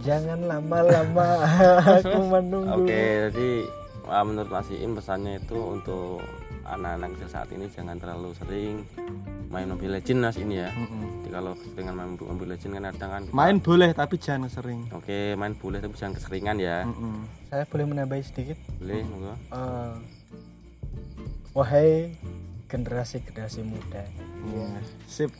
jangan 0.00 0.40
lama-lama 0.48 1.28
aku 2.00 2.18
menunggu 2.24 2.88
Oke, 2.88 3.04
jadi 3.28 3.50
uh, 4.08 4.24
menurut 4.24 4.48
Mas 4.48 4.72
Iin 4.72 4.96
pesannya 4.96 5.36
itu 5.36 5.60
untuk 5.60 6.24
anak-anak 6.70 7.08
kecil 7.14 7.28
saat 7.28 7.48
ini 7.50 7.66
jangan 7.66 7.96
terlalu 7.96 8.30
sering 8.32 8.86
main 9.46 9.66
Mobile 9.66 9.98
Legends 9.98 10.22
Mas 10.22 10.36
ini 10.36 10.62
ya. 10.62 10.70
Jadi 10.70 11.28
kalau 11.28 11.52
dengan 11.74 11.94
main 11.94 12.10
Mobile 12.14 12.54
Legends 12.54 12.72
kan 12.72 12.84
kadang 12.88 13.10
kan 13.10 13.22
main 13.30 13.56
boleh 13.58 13.90
tapi 13.90 14.14
jangan 14.16 14.46
sering 14.46 14.86
Oke, 14.90 15.34
main 15.34 15.52
boleh 15.52 15.78
tapi 15.78 15.94
jangan 15.94 16.14
keseringan 16.14 16.56
ya. 16.56 16.86
Mm-mm. 16.86 17.26
saya 17.46 17.66
boleh 17.66 17.84
menambahi 17.84 18.22
sedikit 18.22 18.58
Boleh, 18.78 19.02
monggo. 19.02 19.34
Eh, 19.34 19.94
wahai 21.50 22.14
generasi 22.66 23.18
generasi 23.20 23.66
muda 23.66 24.06
Iya. 24.40 24.70
sip 25.04 25.30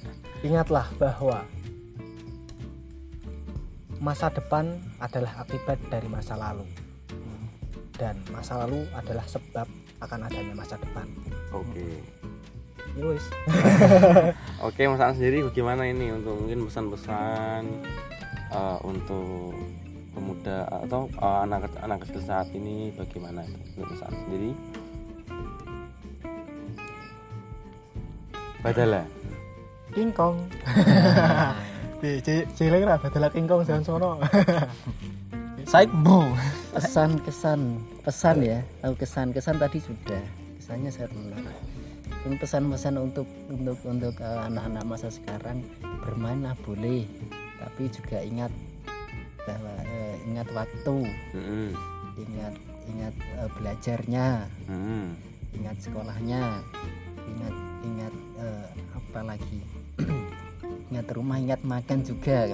ingatlah 0.42 0.90
bahwa 0.98 1.46
masa 3.96 4.26
depan 4.28 4.66
adalah 4.98 5.44
akibat 5.44 5.78
dari 5.86 6.10
masa 6.10 6.34
lalu 6.34 6.66
dan 7.94 8.16
masa 8.32 8.56
lalu 8.64 8.88
adalah 8.96 9.22
sebab 9.24 9.68
akan 10.00 10.26
adanya 10.26 10.54
masa 10.56 10.76
depan. 10.80 11.06
Oke. 11.52 12.00
Ya 12.98 13.04
wis. 13.06 13.24
Oke 14.66 14.82
mas 14.90 14.98
Aan 14.98 15.14
sendiri 15.14 15.46
bagaimana 15.46 15.86
ini 15.86 16.10
untuk 16.10 16.34
mungkin 16.42 16.66
pesan-pesan 16.66 17.62
eh, 18.50 18.78
untuk 18.82 19.54
pemuda 20.10 20.66
atau 20.88 21.06
eh, 21.06 21.38
anak 21.46 21.70
anak 21.78 22.02
kecil 22.02 22.20
saat 22.24 22.50
ini 22.50 22.90
bagaimana 22.98 23.46
itu 23.46 23.58
untuk 23.78 23.94
mas 23.94 24.02
Aan 24.02 24.16
sendiri? 24.26 24.50
Badala. 28.60 29.02
King 29.90 30.14
Kong 30.14 30.36
cilik 32.56 32.82
ra 32.86 32.94
badala 32.94 33.26
King 33.34 33.50
Kong 33.50 33.66
jangan 33.66 33.82
sono 33.82 34.10
Saik 35.70 35.86
bu 36.02 36.26
pesan 36.74 37.22
kesan. 37.22 37.78
Pesan 38.02 38.42
ya. 38.42 38.58
Tahu 38.82 38.90
kesan. 38.98 39.30
Kesan 39.30 39.54
tadi 39.54 39.78
sudah. 39.78 40.18
Kesannya 40.58 40.90
saya 40.90 41.06
benar 41.14 41.46
Ini 42.26 42.34
pesan-pesan 42.42 42.98
untuk 42.98 43.22
untuk 43.46 43.78
untuk 43.86 44.18
eh, 44.18 44.40
anak-anak 44.50 44.82
masa 44.82 45.14
sekarang. 45.14 45.62
Bermainlah 46.02 46.58
boleh. 46.66 47.06
Tapi 47.62 47.86
juga 47.86 48.18
ingat 48.18 48.50
bahwa 49.46 49.70
eh, 49.86 50.18
ingat 50.26 50.50
waktu. 50.50 51.06
Ingat 52.18 52.54
ingat 52.90 53.14
eh, 53.38 53.48
belajarnya. 53.54 54.50
Ingat 55.54 55.76
sekolahnya. 55.86 56.66
Ingat 57.30 57.54
ingat 57.86 58.14
apa 58.90 59.20
lagi 59.22 59.62
ingat 60.90 61.06
rumah 61.14 61.38
ingat 61.38 61.62
makan 61.62 62.02
juga 62.02 62.50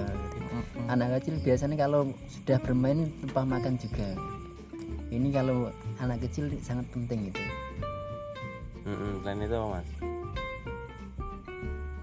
anak 0.87 1.19
kecil 1.19 1.41
biasanya 1.41 1.75
kalau 1.75 2.13
sudah 2.29 2.57
bermain 2.63 3.09
lupa 3.25 3.43
makan 3.43 3.75
juga. 3.81 4.07
Ini 5.07 5.31
kalau 5.31 5.71
anak 6.03 6.23
kecil 6.27 6.51
sangat 6.59 6.83
penting 6.91 7.31
itu 7.31 7.43
Mm-mm. 8.83 9.23
selain 9.23 9.39
itu 9.43 9.55
apa 9.55 9.67
mas? 9.79 9.89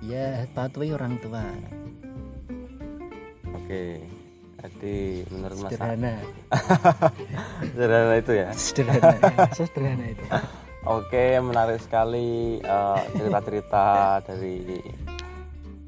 Ya 0.04 0.48
patuhi 0.52 0.92
orang 0.92 1.16
tua. 1.20 1.44
Oke 3.56 4.00
jadi 4.64 5.28
menurut 5.28 5.58
mas 5.60 5.70
sederhana. 5.76 6.14
Sederhana 7.76 8.14
itu 8.16 8.32
ya? 8.32 8.48
Sederhana 8.56 9.12
sederhana 9.56 10.06
itu. 10.08 10.24
Oke, 10.84 11.24
menarik 11.40 11.80
sekali 11.80 12.60
eh, 12.60 13.00
cerita-cerita 13.16 14.20
dari 14.24 14.80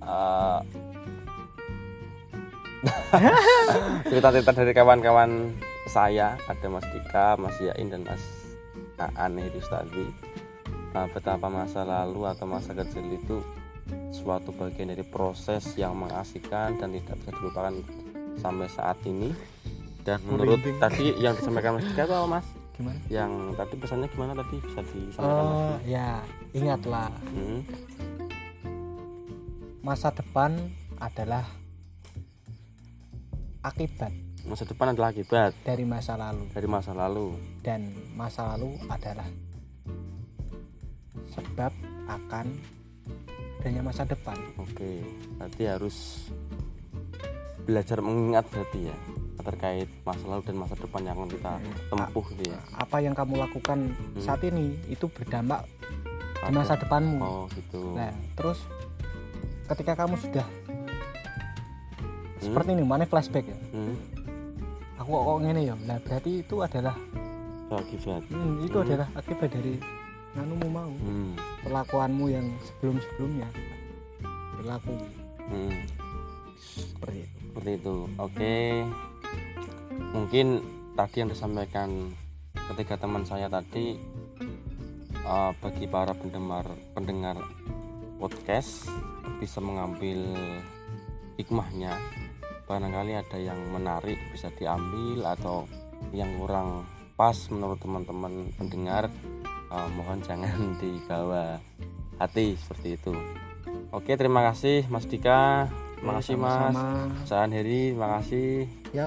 eh, 0.07 0.61
cerita-cerita 4.11 4.53
dari 4.55 4.73
kawan-kawan 4.73 5.51
saya 5.91 6.39
ada 6.47 6.67
Mas 6.71 6.87
Dika, 6.95 7.35
Mas 7.39 7.59
Yain 7.59 7.91
dan 7.91 8.07
Mas 8.07 8.23
Aan 8.97 9.37
itu 9.37 9.61
tadi 9.67 10.07
Nah, 10.97 11.05
betapa 11.13 11.53
masa 11.53 11.85
lalu 11.85 12.25
atau 12.25 12.49
masa 12.49 12.73
kecil 12.73 13.05
itu 13.13 13.45
suatu 14.09 14.49
bagian 14.57 14.97
dari 14.97 15.05
proses 15.05 15.77
yang 15.77 15.93
mengasihkan 15.93 16.81
dan 16.81 16.89
tidak 16.89 17.21
bisa 17.21 17.31
dilupakan 17.37 17.75
sampai 18.41 18.65
saat 18.73 18.97
ini. 19.05 19.29
Dan 20.01 20.25
menurut 20.25 20.57
tadi 20.81 21.13
yang 21.21 21.37
disampaikan 21.37 21.77
Mas 21.77 21.85
Dika 21.85 22.09
itu 22.09 22.17
apa 22.17 22.41
Mas? 22.41 22.47
gimana? 22.81 22.99
Yang 23.13 23.31
tadi 23.61 23.75
pesannya 23.77 24.09
gimana 24.09 24.33
tadi? 24.41 24.57
Bisa 24.57 24.81
disampaikan 24.89 25.45
Mas? 25.45 25.53
oh 25.61 25.77
ya 25.85 26.09
ingatlah. 26.57 27.13
Hmm, 27.29 27.61
masa 29.87 30.11
depan 30.11 30.51
adalah 30.99 31.47
akibat 33.63 34.11
masa 34.43 34.63
depan 34.65 34.91
adalah 34.91 35.11
akibat 35.11 35.55
dari 35.63 35.83
masa 35.83 36.15
lalu 36.15 36.51
dari 36.51 36.67
masa 36.67 36.91
lalu. 36.91 37.39
dan 37.63 37.87
masa 38.15 38.51
lalu 38.51 38.75
adalah 38.89 39.27
sebab 41.29 41.71
akan 42.07 42.47
adanya 43.59 43.83
masa 43.83 44.03
depan 44.03 44.39
Oke, 44.57 45.03
berarti 45.37 45.63
harus 45.67 45.97
belajar 47.63 47.99
mengingat 47.99 48.47
berarti 48.47 48.87
ya 48.87 48.97
terkait 49.43 49.87
masa 50.03 50.27
lalu 50.27 50.43
dan 50.43 50.57
masa 50.57 50.75
depan 50.75 51.03
yang 51.03 51.15
akan 51.15 51.31
kita 51.31 51.53
tempuh 51.87 52.27
gitu 52.35 52.45
ya. 52.51 52.59
apa 52.75 52.97
yang 52.99 53.15
kamu 53.15 53.35
lakukan 53.41 53.79
Hmm. 53.91 54.19
saat 54.19 54.43
ini 54.43 54.75
itu 54.87 55.07
berdampak 55.07 55.63
di 56.41 56.51
masa 56.51 56.75
depanmu 56.75 57.19
Oh 57.21 57.47
gitu. 57.55 57.95
nah 57.95 58.11
terus 58.35 58.59
ketika 59.67 59.93
kamu 59.99 60.17
sudah 60.17 60.47
Hmm, 62.37 62.53
seperti 62.53 62.71
ini 62.77 62.85
mana 62.85 63.09
flashback 63.09 63.49
ya? 63.49 63.59
Hmm, 63.73 63.97
aku 65.01 65.09
kok 65.09 65.39
ngene 65.41 65.67
ya? 65.67 65.75
Nah 65.89 65.99
berarti 65.99 66.45
itu 66.45 66.57
adalah 66.61 66.95
akibat. 67.73 68.23
hmm, 68.29 68.63
itu 68.63 68.77
Hmm. 68.77 68.87
adalah 68.87 69.09
akibat 69.17 69.49
dari 69.51 69.75
nganumu 70.37 70.69
mau. 70.69 70.93
Hmm, 71.01 71.33
perlakuanmu 71.65 72.25
yang 72.29 72.47
sebelum 72.63 73.01
sebelumnya 73.01 73.49
berlaku. 74.61 74.95
Hmm, 75.49 75.75
seperti 76.61 77.25
itu. 77.25 77.37
Seperti 77.51 77.71
itu. 77.81 77.97
Oke. 78.21 78.55
Mungkin 80.13 80.47
tadi 80.93 81.17
yang 81.25 81.31
disampaikan 81.33 81.89
ketika 82.77 83.01
teman 83.01 83.25
saya 83.25 83.49
tadi 83.49 83.97
eh, 85.17 85.51
bagi 85.59 85.89
para 85.89 86.13
pendengar 86.13 86.69
pendengar 86.93 87.41
podcast 88.17 88.89
bisa 89.39 89.61
mengambil 89.61 90.25
hikmahnya. 91.37 91.97
Barangkali 92.67 93.15
ada 93.15 93.39
yang 93.39 93.61
menarik 93.71 94.19
bisa 94.35 94.51
diambil 94.59 95.23
atau 95.37 95.69
yang 96.11 96.29
kurang 96.41 96.83
pas 97.15 97.37
menurut 97.49 97.81
teman-teman 97.81 98.53
pendengar 98.59 99.09
eh, 99.73 99.89
mohon 99.97 100.21
jangan 100.25 100.57
dibawa 100.83 101.61
hati 102.19 102.57
seperti 102.59 102.97
itu. 102.99 103.15
Oke 103.95 104.19
terima 104.19 104.43
kasih 104.51 104.89
Mas 104.91 105.07
Dika. 105.07 105.71
Terima 105.97 106.21
kasih 106.21 106.37
Mas. 106.37 106.77
Saan 107.25 107.55
Heri 107.55 107.95
terima 107.95 108.21
kasih. 108.21 108.69
Ya. 108.93 109.07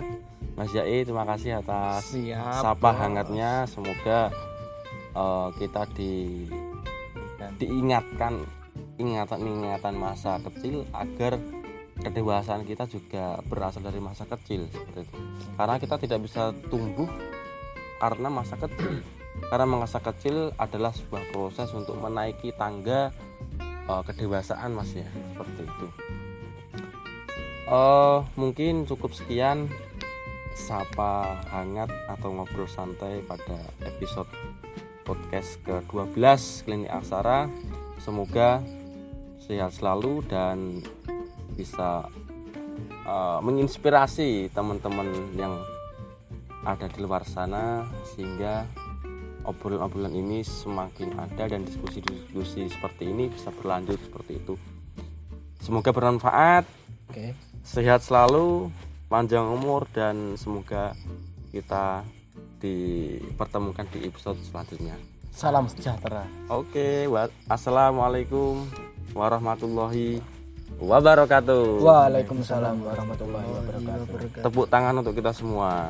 Mas 0.57 0.71
Yai 0.75 1.05
terima 1.05 1.23
kasih 1.23 1.61
atas 1.61 2.15
siap 2.15 2.63
sapa 2.63 2.89
Bos. 2.95 2.99
hangatnya. 3.01 3.51
Semoga 3.67 4.31
eh, 5.13 5.47
kita 5.59 5.83
di 5.93 6.45
diingatkan 7.59 8.58
ingatan-ingatan 8.99 9.95
masa 9.95 10.37
kecil 10.43 10.83
agar 10.91 11.39
kedewasaan 11.99 12.63
kita 12.67 12.87
juga 12.87 13.39
berasal 13.47 13.83
dari 13.83 13.99
masa 14.03 14.27
kecil 14.27 14.67
seperti 14.67 15.07
itu. 15.07 15.17
Karena 15.55 15.75
kita 15.79 15.95
tidak 15.99 16.19
bisa 16.27 16.51
tumbuh 16.67 17.07
karena 17.99 18.27
masa 18.27 18.55
kecil. 18.59 19.03
Karena 19.39 19.65
masa 19.71 20.03
kecil 20.03 20.51
adalah 20.59 20.91
sebuah 20.91 21.31
proses 21.31 21.71
untuk 21.71 21.95
menaiki 21.95 22.51
tangga 22.59 23.15
eh, 23.63 24.03
kedewasaan 24.03 24.75
Mas 24.75 24.91
ya, 24.91 25.07
seperti 25.07 25.63
itu. 25.63 25.87
Eh, 27.69 28.19
mungkin 28.35 28.83
cukup 28.83 29.15
sekian 29.15 29.71
sapa 30.59 31.39
hangat 31.55 31.87
atau 32.11 32.35
ngobrol 32.35 32.67
santai 32.67 33.23
pada 33.23 33.63
episode 33.87 34.27
podcast 35.07 35.55
ke-12 35.63 36.19
Klinik 36.67 36.91
Aksara. 36.91 37.47
Semoga 38.03 38.59
sehat 39.49 39.73
selalu 39.73 40.21
dan 40.29 40.85
bisa 41.57 42.05
uh, 43.09 43.41
menginspirasi 43.41 44.53
teman-teman 44.53 45.09
yang 45.33 45.57
ada 46.61 46.85
di 46.85 47.01
luar 47.01 47.25
sana 47.25 47.81
sehingga 48.13 48.69
obrolan-obrolan 49.49 50.13
ini 50.13 50.45
semakin 50.45 51.17
ada 51.17 51.49
dan 51.49 51.65
diskusi-diskusi 51.65 52.69
seperti 52.69 53.09
ini 53.09 53.33
bisa 53.33 53.49
berlanjut 53.49 53.97
seperti 53.97 54.37
itu. 54.37 54.53
Semoga 55.57 55.89
bermanfaat 55.89 56.69
oke 57.09 57.33
sehat 57.65 58.05
selalu, 58.05 58.69
panjang 59.09 59.49
umur 59.49 59.89
dan 59.89 60.37
semoga 60.37 60.93
kita 61.49 62.05
dipertemukan 62.61 63.89
di 63.89 64.05
episode 64.05 64.37
selanjutnya. 64.45 64.93
salam 65.33 65.65
sejahtera 65.71 66.27
Oke, 66.51 67.07
wa- 67.07 67.31
assalamualaikum 67.47 68.67
warahmatullahi 69.13 70.21
wabarakatuh. 70.79 71.81
Waalaikumsalam 71.81 72.75
warahmatullahi 72.85 73.47
wabarakatuh 73.47 74.43
Tepuk 74.45 74.65
tangan 74.69 74.93
untuk 75.01 75.13
kita 75.17 75.31
semua. 75.33 75.89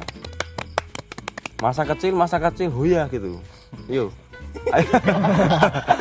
Masa 1.59 1.83
kecil, 1.83 2.15
masa 2.15 2.39
kecil, 2.39 2.71
huya 2.71 3.05
gitu. 3.11 3.39
Yuk. 3.91 4.09
Ayo, 4.73 4.87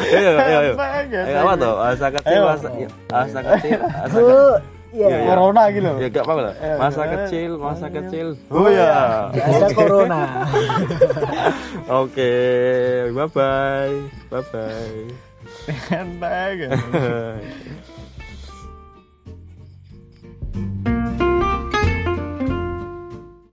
ayo, 0.08 0.30
ayo, 0.40 0.58
ayo. 0.62 0.74
Ayo, 1.12 1.36
apa 1.42 1.52
tuh? 1.58 1.74
Masa 1.76 2.06
kecil, 2.14 2.40
masa, 2.46 2.68
masa 3.12 3.38
kecil, 3.44 3.78
masa 4.02 4.18
kecil. 4.22 4.52
Iya, 4.88 5.04
iya. 5.04 5.28
corona 5.28 5.62
gitu 5.68 5.90
Ya 6.00 6.08
gak 6.08 6.24
apa-apa 6.24 6.42
lah. 6.48 6.54
Masa 6.80 7.02
kecil, 7.12 7.50
masa 7.60 7.86
kecil. 7.92 8.26
Huya. 8.48 9.28
ada 9.36 9.68
corona 9.76 10.20
Oke, 12.00 12.32
bye 13.12 13.28
bye. 13.28 13.96
Bye 14.32 14.44
bye. 14.48 15.27
É, 15.90 16.56
cara. 16.56 17.40